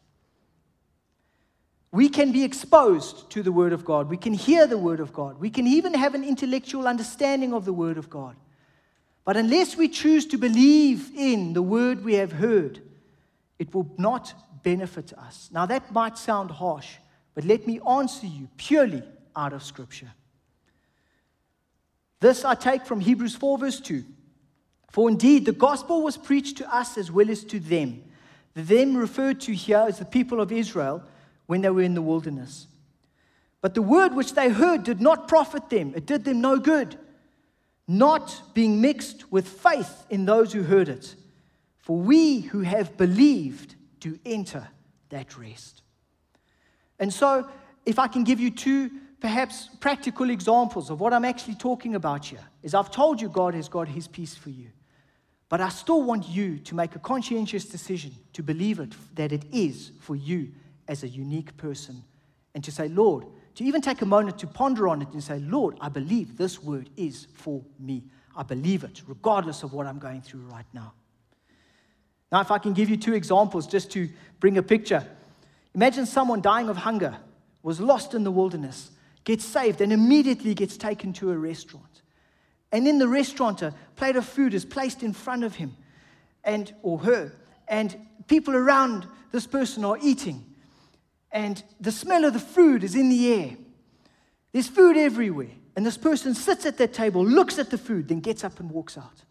We 1.91 2.09
can 2.09 2.31
be 2.31 2.45
exposed 2.45 3.31
to 3.31 3.43
the 3.43 3.53
Word 3.53 3.73
of 3.73 3.85
God. 3.85 4.09
We 4.09 4.17
can 4.17 4.33
hear 4.33 4.67
the 4.67 4.79
Word 4.79 5.01
of 5.01 5.13
God. 5.13 5.39
We 5.39 5.51
can 5.51 5.67
even 5.67 5.93
have 5.93 6.15
an 6.15 6.25
intellectual 6.25 6.87
understanding 6.87 7.53
of 7.53 7.65
the 7.65 7.73
Word 7.73 7.99
of 7.99 8.09
God. 8.09 8.37
But 9.25 9.37
unless 9.37 9.77
we 9.77 9.89
choose 9.89 10.27
to 10.27 10.39
believe 10.39 11.11
in 11.17 11.53
the 11.53 11.63
Word 11.63 12.05
we 12.05 12.15
have 12.15 12.33
heard, 12.33 12.81
it 13.59 13.73
will 13.73 13.89
not 13.99 14.35
benefit 14.63 15.13
us. 15.13 15.49
Now, 15.53 15.67
that 15.67 15.93
might 15.93 16.19
sound 16.19 16.51
harsh, 16.51 16.89
but 17.35 17.45
let 17.45 17.67
me 17.67 17.81
answer 17.89 18.27
you 18.27 18.49
purely 18.57 19.03
out 19.37 19.53
of 19.53 19.63
Scripture. 19.63 20.13
This 22.21 22.45
I 22.45 22.55
take 22.55 22.87
from 22.87 23.01
Hebrews 23.01 23.35
4, 23.37 23.59
verse 23.59 23.81
2. 23.81 24.05
For 24.91 25.09
indeed, 25.09 25.47
the 25.47 25.53
gospel 25.53 26.03
was 26.03 26.17
preached 26.17 26.59
to 26.59 26.75
us 26.75 26.99
as 26.99 27.11
well 27.11 27.31
as 27.31 27.45
to 27.45 27.59
them. 27.59 28.03
The 28.55 28.63
them 28.63 28.97
referred 28.97 29.41
to 29.43 29.55
here 29.55 29.87
is 29.89 29.99
the 29.99 30.05
people 30.05 30.41
of 30.41 30.53
Israel 30.53 31.03
when 31.47 31.63
they 31.63 31.71
were 31.71 31.83
in 31.83 31.95
the 31.95 32.03
wilderness. 32.03 32.67
But 33.61 33.75
the 33.75 33.83
word 33.83 34.15
which 34.15 34.35
they 34.35 34.51
heard 34.51 34.85
did 34.85 35.01
not 35.01 35.29
profit 35.29 35.71
them, 35.71 35.95
it 35.97 36.07
did 36.07 36.25
them 36.25 36.41
no 36.41 36.59
good, 36.59 36.99
not 37.89 38.43
being 38.55 38.81
mixed 38.81 39.31
with 39.33 39.49
faith 39.49 40.07
in 40.11 40.25
those 40.25 40.53
who 40.53 40.63
heard 40.63 40.89
it. 40.89 41.15
For 41.79 41.97
we 41.97 42.41
who 42.41 42.61
have 42.61 42.97
believed 42.97 43.75
do 43.99 44.19
enter 44.25 44.69
that 45.09 45.37
rest. 45.37 45.83
And 46.99 47.13
so, 47.13 47.49
if 47.85 47.99
I 47.99 48.07
can 48.07 48.23
give 48.25 48.39
you 48.39 48.51
two 48.51 48.91
perhaps 49.21 49.69
practical 49.81 50.31
examples 50.31 50.91
of 50.91 51.01
what 51.01 51.13
I'm 51.13 51.25
actually 51.25 51.55
talking 51.55 51.95
about 51.95 52.27
here, 52.27 52.45
is 52.63 52.75
I've 52.75 52.91
told 52.91 53.21
you 53.21 53.29
God 53.29 53.55
has 53.55 53.69
got 53.69 53.89
his 53.89 54.09
peace 54.09 54.35
for 54.35 54.51
you. 54.51 54.69
But 55.49 55.61
I 55.61 55.69
still 55.69 56.03
want 56.03 56.29
you 56.29 56.59
to 56.59 56.75
make 56.75 56.97
a 56.97 56.99
conscientious 56.99 57.67
decision 57.67 58.13
to 58.33 58.43
believe 58.43 58.81
it, 58.81 58.95
that 59.15 59.33
it 59.33 59.45
is 59.53 59.93
for 60.01 60.17
you 60.17 60.51
as 60.89 61.03
a 61.03 61.09
unique 61.09 61.57
person, 61.57 62.03
and 62.55 62.65
to 62.65 62.73
say, 62.73 62.89
Lord, 62.89 63.27
to 63.55 63.65
even 63.65 63.81
take 63.81 64.03
a 64.03 64.07
moment 64.07 64.39
to 64.39 64.47
ponder 64.47 64.89
on 64.89 65.03
it 65.03 65.09
and 65.13 65.23
say, 65.23 65.39
Lord, 65.41 65.77
I 65.81 65.89
believe 65.89 66.37
this 66.37 66.63
word 66.63 66.91
is 66.97 67.27
for 67.35 67.63
me. 67.79 68.05
I 68.37 68.43
believe 68.43 68.85
it, 68.85 69.03
regardless 69.07 69.63
of 69.63 69.73
what 69.73 69.87
I'm 69.87 69.99
going 69.99 70.23
through 70.23 70.41
right 70.41 70.67
now. 70.73 70.95
Now, 72.31 72.41
if 72.41 72.51
I 72.51 72.59
can 72.59 72.73
give 72.73 72.89
you 72.89 72.97
two 72.97 73.13
examples 73.13 73.67
just 73.67 73.91
to 73.93 74.09
bring 74.41 74.57
a 74.57 74.63
picture. 74.63 75.07
Imagine 75.75 76.07
someone 76.07 76.41
dying 76.41 76.69
of 76.69 76.79
hunger, 76.79 77.17
was 77.63 77.79
lost 77.79 78.15
in 78.15 78.25
the 78.25 78.31
wilderness, 78.31 78.91
gets 79.25 79.45
saved, 79.45 79.81
and 79.81 79.93
immediately 79.93 80.55
gets 80.55 80.77
taken 80.77 81.13
to 81.15 81.31
a 81.31 81.37
restaurant. 81.37 82.03
And 82.73 82.89
in 82.89 82.99
the 82.99 83.07
restaurant, 83.07 83.61
a 83.61 83.75
plate 83.97 84.17
of 84.17 84.25
food 84.25 84.55
is 84.55 84.65
placed 84.65 85.03
in 85.03 85.13
front 85.13 85.45
of 85.45 85.55
him 85.55 85.77
and 86.43 86.75
or 86.83 86.99
her, 86.99 87.33
and 87.69 87.95
people 88.27 88.57
around 88.57 89.07
this 89.31 89.47
person 89.47 89.85
are 89.85 89.99
eating. 90.03 90.45
And 91.33 91.63
the 91.81 91.93
smell 91.93 92.25
of 92.25 92.35
the 92.35 92.39
food 92.39 92.85
is 92.85 92.95
in 92.95 93.09
the 93.09 93.33
air. 93.33 93.57
There's 94.53 94.69
food 94.69 94.97
everywhere. 94.97 95.51
And 95.75 95.87
this 95.87 95.97
person 95.97 96.35
sits 96.35 96.67
at 96.67 96.77
that 96.79 96.93
table, 96.93 97.25
looks 97.25 97.59
at 97.59 97.71
the 97.71 97.79
food, 97.79 98.09
then 98.09 98.21
gets 98.21 98.45
up 98.45 98.61
and 98.61 98.71
walks 98.71 98.99
out. 98.99 99.23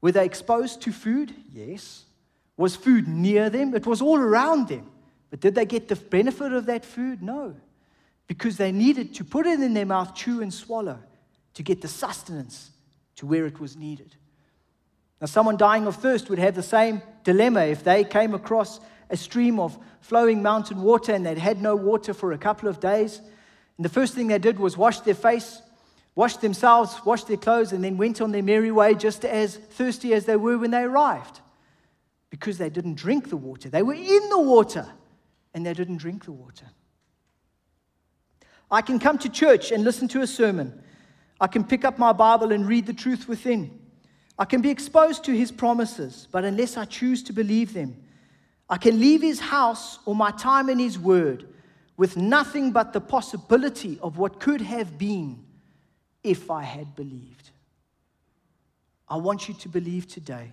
Were 0.00 0.12
they 0.12 0.26
exposed 0.26 0.82
to 0.82 0.92
food? 0.92 1.34
Yes. 1.50 2.04
Was 2.56 2.76
food 2.76 3.08
near 3.08 3.48
them? 3.48 3.74
It 3.74 3.86
was 3.86 4.02
all 4.02 4.18
around 4.18 4.68
them. 4.68 4.90
But 5.30 5.40
did 5.40 5.54
they 5.54 5.64
get 5.64 5.88
the 5.88 5.96
benefit 5.96 6.52
of 6.52 6.66
that 6.66 6.84
food? 6.84 7.22
No. 7.22 7.54
Because 8.26 8.58
they 8.58 8.72
needed 8.72 9.14
to 9.14 9.24
put 9.24 9.46
it 9.46 9.60
in 9.60 9.72
their 9.74 9.86
mouth, 9.86 10.14
chew 10.14 10.42
and 10.42 10.52
swallow 10.52 10.98
to 11.54 11.62
get 11.62 11.80
the 11.80 11.88
sustenance 11.88 12.70
to 13.16 13.26
where 13.26 13.46
it 13.46 13.58
was 13.58 13.76
needed. 13.76 14.14
Now, 15.20 15.26
someone 15.26 15.56
dying 15.56 15.86
of 15.86 15.96
thirst 15.96 16.30
would 16.30 16.38
have 16.38 16.54
the 16.54 16.62
same 16.62 17.02
dilemma 17.24 17.62
if 17.62 17.82
they 17.82 18.04
came 18.04 18.34
across 18.34 18.78
a 19.10 19.16
stream 19.16 19.58
of 19.58 19.78
flowing 20.00 20.42
mountain 20.42 20.82
water 20.82 21.12
and 21.12 21.24
they'd 21.24 21.38
had 21.38 21.60
no 21.60 21.76
water 21.76 22.14
for 22.14 22.32
a 22.32 22.38
couple 22.38 22.68
of 22.68 22.80
days. 22.80 23.20
And 23.76 23.84
the 23.84 23.88
first 23.88 24.14
thing 24.14 24.26
they 24.26 24.38
did 24.38 24.58
was 24.58 24.76
wash 24.76 25.00
their 25.00 25.14
face, 25.14 25.62
wash 26.14 26.36
themselves, 26.38 27.00
wash 27.04 27.24
their 27.24 27.36
clothes, 27.36 27.72
and 27.72 27.82
then 27.82 27.96
went 27.96 28.20
on 28.20 28.32
their 28.32 28.42
merry 28.42 28.70
way 28.70 28.94
just 28.94 29.24
as 29.24 29.56
thirsty 29.56 30.12
as 30.14 30.24
they 30.24 30.36
were 30.36 30.58
when 30.58 30.70
they 30.70 30.82
arrived 30.82 31.40
because 32.30 32.58
they 32.58 32.70
didn't 32.70 32.94
drink 32.94 33.30
the 33.30 33.36
water. 33.36 33.68
They 33.68 33.82
were 33.82 33.94
in 33.94 34.28
the 34.28 34.40
water 34.40 34.86
and 35.54 35.64
they 35.64 35.74
didn't 35.74 35.96
drink 35.98 36.24
the 36.24 36.32
water. 36.32 36.66
I 38.70 38.82
can 38.82 38.98
come 38.98 39.16
to 39.18 39.28
church 39.28 39.72
and 39.72 39.82
listen 39.82 40.08
to 40.08 40.20
a 40.20 40.26
sermon. 40.26 40.82
I 41.40 41.46
can 41.46 41.64
pick 41.64 41.84
up 41.84 41.98
my 41.98 42.12
Bible 42.12 42.52
and 42.52 42.68
read 42.68 42.86
the 42.86 42.92
truth 42.92 43.28
within. 43.28 43.78
I 44.38 44.44
can 44.44 44.60
be 44.60 44.70
exposed 44.70 45.24
to 45.24 45.32
his 45.32 45.50
promises, 45.50 46.28
but 46.30 46.44
unless 46.44 46.76
I 46.76 46.84
choose 46.84 47.22
to 47.24 47.32
believe 47.32 47.72
them, 47.72 47.96
I 48.68 48.76
can 48.76 49.00
leave 49.00 49.22
his 49.22 49.40
house 49.40 49.98
or 50.04 50.14
my 50.14 50.30
time 50.30 50.68
in 50.68 50.78
his 50.78 50.98
word 50.98 51.46
with 51.96 52.16
nothing 52.16 52.70
but 52.70 52.92
the 52.92 53.00
possibility 53.00 53.98
of 54.02 54.18
what 54.18 54.40
could 54.40 54.60
have 54.60 54.98
been 54.98 55.44
if 56.22 56.50
I 56.50 56.62
had 56.62 56.94
believed. 56.94 57.50
I 59.08 59.16
want 59.16 59.48
you 59.48 59.54
to 59.54 59.68
believe 59.68 60.06
today 60.06 60.52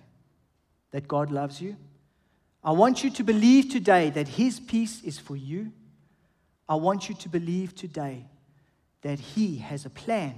that 0.90 1.06
God 1.06 1.30
loves 1.30 1.60
you. 1.60 1.76
I 2.64 2.72
want 2.72 3.04
you 3.04 3.10
to 3.10 3.22
believe 3.22 3.70
today 3.70 4.10
that 4.10 4.26
His 4.26 4.58
peace 4.58 5.02
is 5.02 5.18
for 5.18 5.36
you. 5.36 5.72
I 6.68 6.74
want 6.74 7.08
you 7.08 7.14
to 7.14 7.28
believe 7.28 7.74
today 7.74 8.26
that 9.02 9.20
He 9.20 9.58
has 9.58 9.84
a 9.84 9.90
plan, 9.90 10.34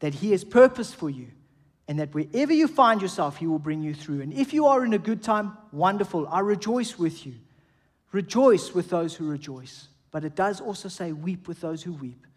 that 0.00 0.14
He 0.14 0.32
has 0.32 0.44
purpose 0.44 0.92
for 0.92 1.08
you, 1.08 1.28
and 1.90 1.98
that 1.98 2.14
wherever 2.14 2.52
you 2.52 2.68
find 2.68 3.02
yourself, 3.02 3.38
He 3.38 3.48
will 3.48 3.58
bring 3.58 3.82
you 3.82 3.94
through. 3.94 4.20
And 4.20 4.32
if 4.32 4.54
you 4.54 4.66
are 4.66 4.84
in 4.84 4.92
a 4.92 4.98
good 4.98 5.24
time, 5.24 5.58
wonderful. 5.72 6.28
I 6.28 6.38
rejoice 6.38 6.96
with 6.96 7.26
you. 7.26 7.34
Rejoice 8.12 8.72
with 8.72 8.90
those 8.90 9.16
who 9.16 9.26
rejoice. 9.26 9.88
But 10.12 10.24
it 10.24 10.36
does 10.36 10.60
also 10.60 10.88
say, 10.88 11.10
weep 11.10 11.48
with 11.48 11.60
those 11.60 11.82
who 11.82 11.92
weep. 11.92 12.28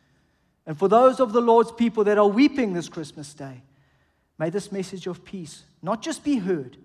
And 0.65 0.75
for 0.75 0.87
those 0.87 1.19
of 1.19 1.33
the 1.33 1.41
Lord's 1.41 1.71
people 1.71 2.03
that 2.05 2.17
are 2.17 2.27
weeping 2.27 2.73
this 2.73 2.89
Christmas 2.89 3.31
day, 3.35 3.61
may 4.39 4.49
this 4.49 4.71
message 4.71 5.05
of 5.05 5.23
peace 5.23 5.61
not 5.83 6.01
just 6.01 6.23
be 6.23 6.37
heard, 6.37 6.75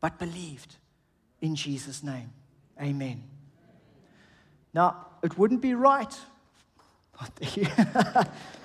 but 0.00 0.18
believed 0.18 0.74
in 1.40 1.54
Jesus' 1.54 2.02
name. 2.02 2.32
Amen. 2.82 3.22
Now, 4.74 5.06
it 5.22 5.38
wouldn't 5.38 5.60
be 5.60 5.74
right. 5.74 6.18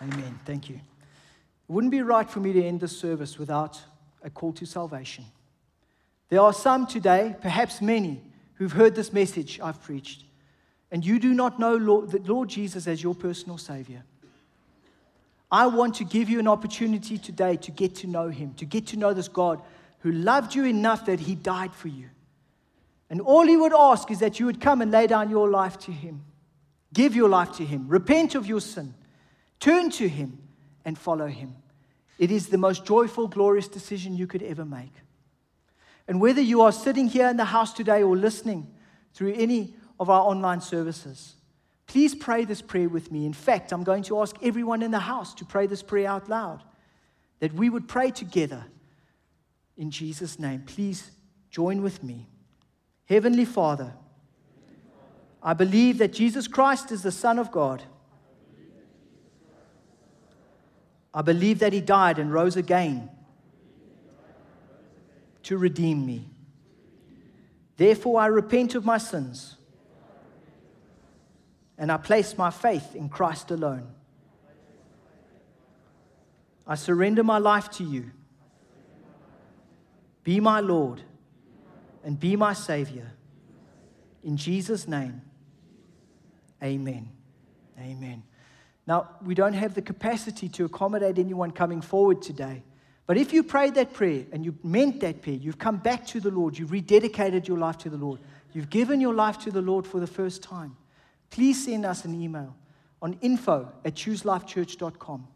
Amen. 0.00 0.38
Thank 0.44 0.68
you. 0.68 0.76
It 0.76 1.72
wouldn't 1.72 1.90
be 1.90 2.02
right 2.02 2.28
for 2.28 2.40
me 2.40 2.52
to 2.52 2.64
end 2.64 2.80
this 2.80 2.98
service 2.98 3.38
without 3.38 3.80
a 4.22 4.30
call 4.30 4.52
to 4.54 4.66
salvation. 4.66 5.24
There 6.28 6.40
are 6.40 6.52
some 6.52 6.86
today, 6.86 7.34
perhaps 7.40 7.80
many, 7.80 8.22
who've 8.54 8.72
heard 8.72 8.94
this 8.94 9.12
message 9.12 9.60
I've 9.60 9.82
preached, 9.82 10.24
and 10.90 11.04
you 11.04 11.18
do 11.18 11.34
not 11.34 11.58
know 11.58 11.76
Lord, 11.76 12.10
the 12.10 12.18
Lord 12.20 12.48
Jesus 12.48 12.86
as 12.86 13.02
your 13.02 13.14
personal 13.14 13.58
Savior. 13.58 14.02
I 15.50 15.66
want 15.66 15.94
to 15.96 16.04
give 16.04 16.28
you 16.28 16.38
an 16.38 16.48
opportunity 16.48 17.16
today 17.18 17.56
to 17.56 17.70
get 17.70 17.94
to 17.96 18.06
know 18.06 18.28
Him, 18.28 18.54
to 18.54 18.66
get 18.66 18.86
to 18.88 18.96
know 18.96 19.14
this 19.14 19.28
God 19.28 19.62
who 20.00 20.12
loved 20.12 20.54
you 20.54 20.64
enough 20.64 21.06
that 21.06 21.20
He 21.20 21.34
died 21.34 21.72
for 21.72 21.88
you. 21.88 22.10
And 23.10 23.20
all 23.20 23.46
He 23.46 23.56
would 23.56 23.72
ask 23.72 24.10
is 24.10 24.18
that 24.20 24.38
you 24.38 24.46
would 24.46 24.60
come 24.60 24.82
and 24.82 24.90
lay 24.90 25.06
down 25.06 25.30
your 25.30 25.48
life 25.48 25.78
to 25.80 25.92
Him, 25.92 26.24
give 26.92 27.16
your 27.16 27.28
life 27.28 27.52
to 27.56 27.64
Him, 27.64 27.88
repent 27.88 28.34
of 28.34 28.46
your 28.46 28.60
sin, 28.60 28.94
Turn 29.60 29.90
to 29.90 30.08
Him 30.08 30.38
and 30.84 30.96
follow 30.96 31.26
Him. 31.26 31.54
It 32.18 32.30
is 32.30 32.48
the 32.48 32.58
most 32.58 32.84
joyful, 32.84 33.28
glorious 33.28 33.68
decision 33.68 34.16
you 34.16 34.26
could 34.26 34.42
ever 34.42 34.64
make. 34.64 34.92
And 36.06 36.20
whether 36.20 36.40
you 36.40 36.62
are 36.62 36.72
sitting 36.72 37.06
here 37.06 37.28
in 37.28 37.36
the 37.36 37.44
house 37.44 37.72
today 37.72 38.02
or 38.02 38.16
listening 38.16 38.66
through 39.14 39.34
any 39.34 39.74
of 40.00 40.08
our 40.10 40.22
online 40.22 40.60
services, 40.60 41.34
please 41.86 42.14
pray 42.14 42.44
this 42.44 42.62
prayer 42.62 42.88
with 42.88 43.12
me. 43.12 43.26
In 43.26 43.32
fact, 43.32 43.72
I'm 43.72 43.84
going 43.84 44.02
to 44.04 44.20
ask 44.20 44.36
everyone 44.42 44.82
in 44.82 44.90
the 44.90 44.98
house 44.98 45.34
to 45.34 45.44
pray 45.44 45.66
this 45.66 45.82
prayer 45.82 46.08
out 46.08 46.28
loud, 46.28 46.62
that 47.40 47.52
we 47.52 47.68
would 47.70 47.88
pray 47.88 48.10
together 48.10 48.64
in 49.76 49.90
Jesus' 49.90 50.38
name. 50.38 50.62
Please 50.66 51.10
join 51.50 51.82
with 51.82 52.02
me. 52.02 52.26
Heavenly 53.06 53.44
Father, 53.44 53.94
I 55.42 55.54
believe 55.54 55.98
that 55.98 56.12
Jesus 56.12 56.48
Christ 56.48 56.90
is 56.90 57.02
the 57.02 57.12
Son 57.12 57.38
of 57.38 57.50
God. 57.52 57.82
I 61.12 61.22
believe 61.22 61.60
that 61.60 61.72
He 61.72 61.80
died 61.80 62.18
and 62.18 62.32
rose 62.32 62.56
again 62.56 63.10
to 65.44 65.56
redeem 65.56 66.04
me. 66.04 66.28
Therefore, 67.76 68.20
I 68.20 68.26
repent 68.26 68.74
of 68.74 68.84
my 68.84 68.98
sins 68.98 69.56
and 71.78 71.92
I 71.92 71.96
place 71.96 72.36
my 72.36 72.50
faith 72.50 72.94
in 72.94 73.08
Christ 73.08 73.50
alone. 73.50 73.86
I 76.66 76.74
surrender 76.74 77.22
my 77.22 77.38
life 77.38 77.70
to 77.72 77.84
you. 77.84 78.10
Be 80.24 80.40
my 80.40 80.60
Lord 80.60 81.00
and 82.04 82.20
be 82.20 82.36
my 82.36 82.52
Savior. 82.52 83.12
In 84.22 84.36
Jesus' 84.36 84.86
name, 84.86 85.22
amen. 86.62 87.08
Amen. 87.78 88.24
Now, 88.88 89.10
we 89.22 89.34
don't 89.34 89.52
have 89.52 89.74
the 89.74 89.82
capacity 89.82 90.48
to 90.48 90.64
accommodate 90.64 91.18
anyone 91.18 91.50
coming 91.50 91.82
forward 91.82 92.22
today. 92.22 92.62
But 93.06 93.18
if 93.18 93.34
you 93.34 93.42
prayed 93.42 93.74
that 93.74 93.92
prayer 93.92 94.24
and 94.32 94.42
you 94.42 94.56
meant 94.64 95.00
that 95.00 95.20
prayer, 95.20 95.36
you've 95.36 95.58
come 95.58 95.76
back 95.76 96.06
to 96.06 96.20
the 96.20 96.30
Lord, 96.30 96.56
you've 96.56 96.70
rededicated 96.70 97.46
your 97.46 97.58
life 97.58 97.76
to 97.78 97.90
the 97.90 97.98
Lord, 97.98 98.18
you've 98.54 98.70
given 98.70 98.98
your 98.98 99.12
life 99.12 99.40
to 99.40 99.50
the 99.50 99.60
Lord 99.60 99.86
for 99.86 100.00
the 100.00 100.06
first 100.06 100.42
time, 100.42 100.74
please 101.28 101.66
send 101.66 101.84
us 101.84 102.06
an 102.06 102.18
email 102.18 102.56
on 103.02 103.18
info 103.20 103.70
at 103.84 103.94
chooselifechurch.com 103.94 105.28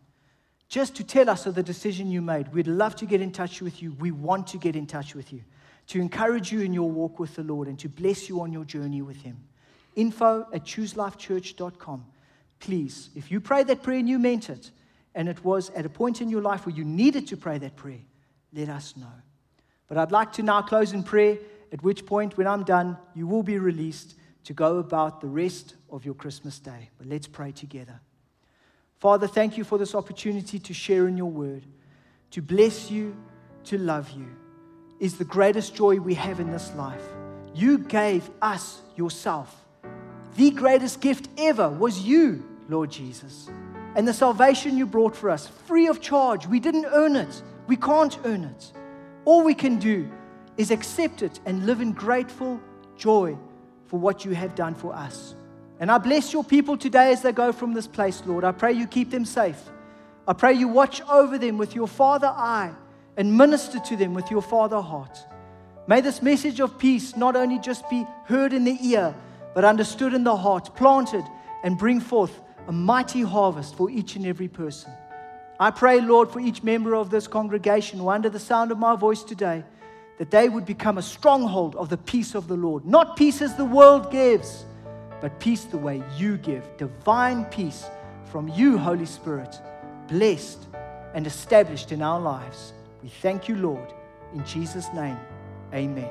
just 0.70 0.96
to 0.96 1.04
tell 1.04 1.28
us 1.28 1.44
of 1.44 1.54
the 1.54 1.62
decision 1.62 2.10
you 2.10 2.22
made. 2.22 2.54
We'd 2.54 2.66
love 2.66 2.96
to 2.96 3.06
get 3.06 3.20
in 3.20 3.32
touch 3.32 3.60
with 3.60 3.82
you. 3.82 3.92
We 4.00 4.12
want 4.12 4.46
to 4.48 4.56
get 4.56 4.76
in 4.76 4.86
touch 4.86 5.14
with 5.14 5.30
you, 5.30 5.42
to 5.88 6.00
encourage 6.00 6.52
you 6.52 6.62
in 6.62 6.72
your 6.72 6.90
walk 6.90 7.18
with 7.18 7.34
the 7.36 7.42
Lord 7.42 7.68
and 7.68 7.78
to 7.80 7.90
bless 7.90 8.30
you 8.30 8.40
on 8.40 8.50
your 8.50 8.64
journey 8.64 9.02
with 9.02 9.20
Him. 9.20 9.44
Info 9.94 10.46
at 10.54 10.64
chooselifechurch.com. 10.64 12.06
Please, 12.62 13.10
if 13.16 13.32
you 13.32 13.40
prayed 13.40 13.66
that 13.66 13.82
prayer 13.82 13.98
and 13.98 14.08
you 14.08 14.20
meant 14.20 14.48
it, 14.48 14.70
and 15.16 15.28
it 15.28 15.44
was 15.44 15.70
at 15.70 15.84
a 15.84 15.88
point 15.88 16.20
in 16.20 16.30
your 16.30 16.40
life 16.40 16.64
where 16.64 16.74
you 16.74 16.84
needed 16.84 17.26
to 17.26 17.36
pray 17.36 17.58
that 17.58 17.74
prayer, 17.74 17.98
let 18.54 18.68
us 18.68 18.96
know. 18.96 19.12
But 19.88 19.98
I'd 19.98 20.12
like 20.12 20.32
to 20.34 20.44
now 20.44 20.62
close 20.62 20.92
in 20.92 21.02
prayer, 21.02 21.38
at 21.72 21.82
which 21.82 22.06
point, 22.06 22.38
when 22.38 22.46
I'm 22.46 22.62
done, 22.62 22.96
you 23.14 23.26
will 23.26 23.42
be 23.42 23.58
released 23.58 24.14
to 24.44 24.52
go 24.52 24.78
about 24.78 25.20
the 25.20 25.26
rest 25.26 25.74
of 25.90 26.04
your 26.04 26.14
Christmas 26.14 26.60
day. 26.60 26.90
But 26.98 27.08
let's 27.08 27.26
pray 27.26 27.50
together. 27.50 28.00
Father, 29.00 29.26
thank 29.26 29.58
you 29.58 29.64
for 29.64 29.76
this 29.76 29.96
opportunity 29.96 30.60
to 30.60 30.72
share 30.72 31.08
in 31.08 31.16
your 31.16 31.30
word, 31.30 31.64
to 32.30 32.40
bless 32.40 32.92
you, 32.92 33.16
to 33.64 33.76
love 33.76 34.08
you, 34.10 34.28
is 35.00 35.18
the 35.18 35.24
greatest 35.24 35.74
joy 35.74 35.96
we 35.96 36.14
have 36.14 36.38
in 36.38 36.52
this 36.52 36.72
life. 36.76 37.02
You 37.56 37.78
gave 37.78 38.30
us 38.40 38.80
yourself. 38.94 39.64
The 40.36 40.52
greatest 40.52 41.00
gift 41.00 41.28
ever 41.36 41.68
was 41.68 42.00
you, 42.00 42.44
Lord 42.72 42.90
Jesus 42.90 43.50
and 43.94 44.08
the 44.08 44.14
salvation 44.14 44.76
you 44.78 44.86
brought 44.86 45.14
for 45.14 45.28
us, 45.28 45.46
free 45.46 45.86
of 45.86 46.00
charge. 46.00 46.46
We 46.46 46.58
didn't 46.58 46.86
earn 46.86 47.16
it, 47.16 47.42
we 47.66 47.76
can't 47.76 48.18
earn 48.24 48.44
it. 48.44 48.72
All 49.24 49.44
we 49.44 49.54
can 49.54 49.78
do 49.78 50.10
is 50.56 50.70
accept 50.70 51.22
it 51.22 51.40
and 51.46 51.66
live 51.66 51.80
in 51.80 51.92
grateful 51.92 52.60
joy 52.96 53.36
for 53.86 54.00
what 54.00 54.24
you 54.24 54.32
have 54.32 54.54
done 54.54 54.74
for 54.74 54.94
us. 54.94 55.34
And 55.80 55.90
I 55.90 55.98
bless 55.98 56.32
your 56.32 56.44
people 56.44 56.76
today 56.76 57.12
as 57.12 57.22
they 57.22 57.32
go 57.32 57.52
from 57.52 57.74
this 57.74 57.86
place, 57.86 58.22
Lord. 58.24 58.44
I 58.44 58.52
pray 58.52 58.72
you 58.72 58.86
keep 58.86 59.10
them 59.10 59.24
safe. 59.24 59.60
I 60.26 60.32
pray 60.32 60.52
you 60.54 60.68
watch 60.68 61.02
over 61.02 61.38
them 61.38 61.58
with 61.58 61.74
your 61.74 61.88
Father 61.88 62.28
eye 62.28 62.72
and 63.16 63.36
minister 63.36 63.80
to 63.80 63.96
them 63.96 64.14
with 64.14 64.30
your 64.30 64.42
Father 64.42 64.80
heart. 64.80 65.18
May 65.86 66.00
this 66.00 66.22
message 66.22 66.60
of 66.60 66.78
peace 66.78 67.16
not 67.16 67.36
only 67.36 67.58
just 67.58 67.88
be 67.90 68.06
heard 68.26 68.52
in 68.52 68.64
the 68.64 68.78
ear, 68.80 69.14
but 69.54 69.64
understood 69.64 70.14
in 70.14 70.24
the 70.24 70.36
heart, 70.36 70.74
planted, 70.76 71.24
and 71.64 71.76
bring 71.76 72.00
forth 72.00 72.40
a 72.68 72.72
mighty 72.72 73.22
harvest 73.22 73.74
for 73.74 73.90
each 73.90 74.16
and 74.16 74.26
every 74.26 74.48
person. 74.48 74.90
I 75.58 75.70
pray, 75.70 76.00
Lord, 76.00 76.30
for 76.30 76.40
each 76.40 76.62
member 76.62 76.94
of 76.94 77.10
this 77.10 77.26
congregation 77.26 77.98
who, 77.98 78.08
under 78.08 78.28
the 78.28 78.38
sound 78.38 78.72
of 78.72 78.78
my 78.78 78.96
voice 78.96 79.22
today, 79.22 79.64
that 80.18 80.30
they 80.30 80.48
would 80.48 80.66
become 80.66 80.98
a 80.98 81.02
stronghold 81.02 81.76
of 81.76 81.88
the 81.88 81.96
peace 81.96 82.34
of 82.34 82.48
the 82.48 82.56
Lord. 82.56 82.84
Not 82.84 83.16
peace 83.16 83.42
as 83.42 83.56
the 83.56 83.64
world 83.64 84.10
gives, 84.10 84.64
but 85.20 85.38
peace 85.40 85.64
the 85.64 85.78
way 85.78 86.02
you 86.16 86.36
give. 86.36 86.64
Divine 86.76 87.44
peace 87.46 87.84
from 88.26 88.48
you, 88.48 88.78
Holy 88.78 89.06
Spirit, 89.06 89.60
blessed 90.08 90.66
and 91.14 91.26
established 91.26 91.92
in 91.92 92.02
our 92.02 92.20
lives. 92.20 92.72
We 93.02 93.08
thank 93.08 93.48
you, 93.48 93.56
Lord. 93.56 93.92
In 94.34 94.44
Jesus' 94.44 94.92
name, 94.92 95.18
amen. 95.74 96.10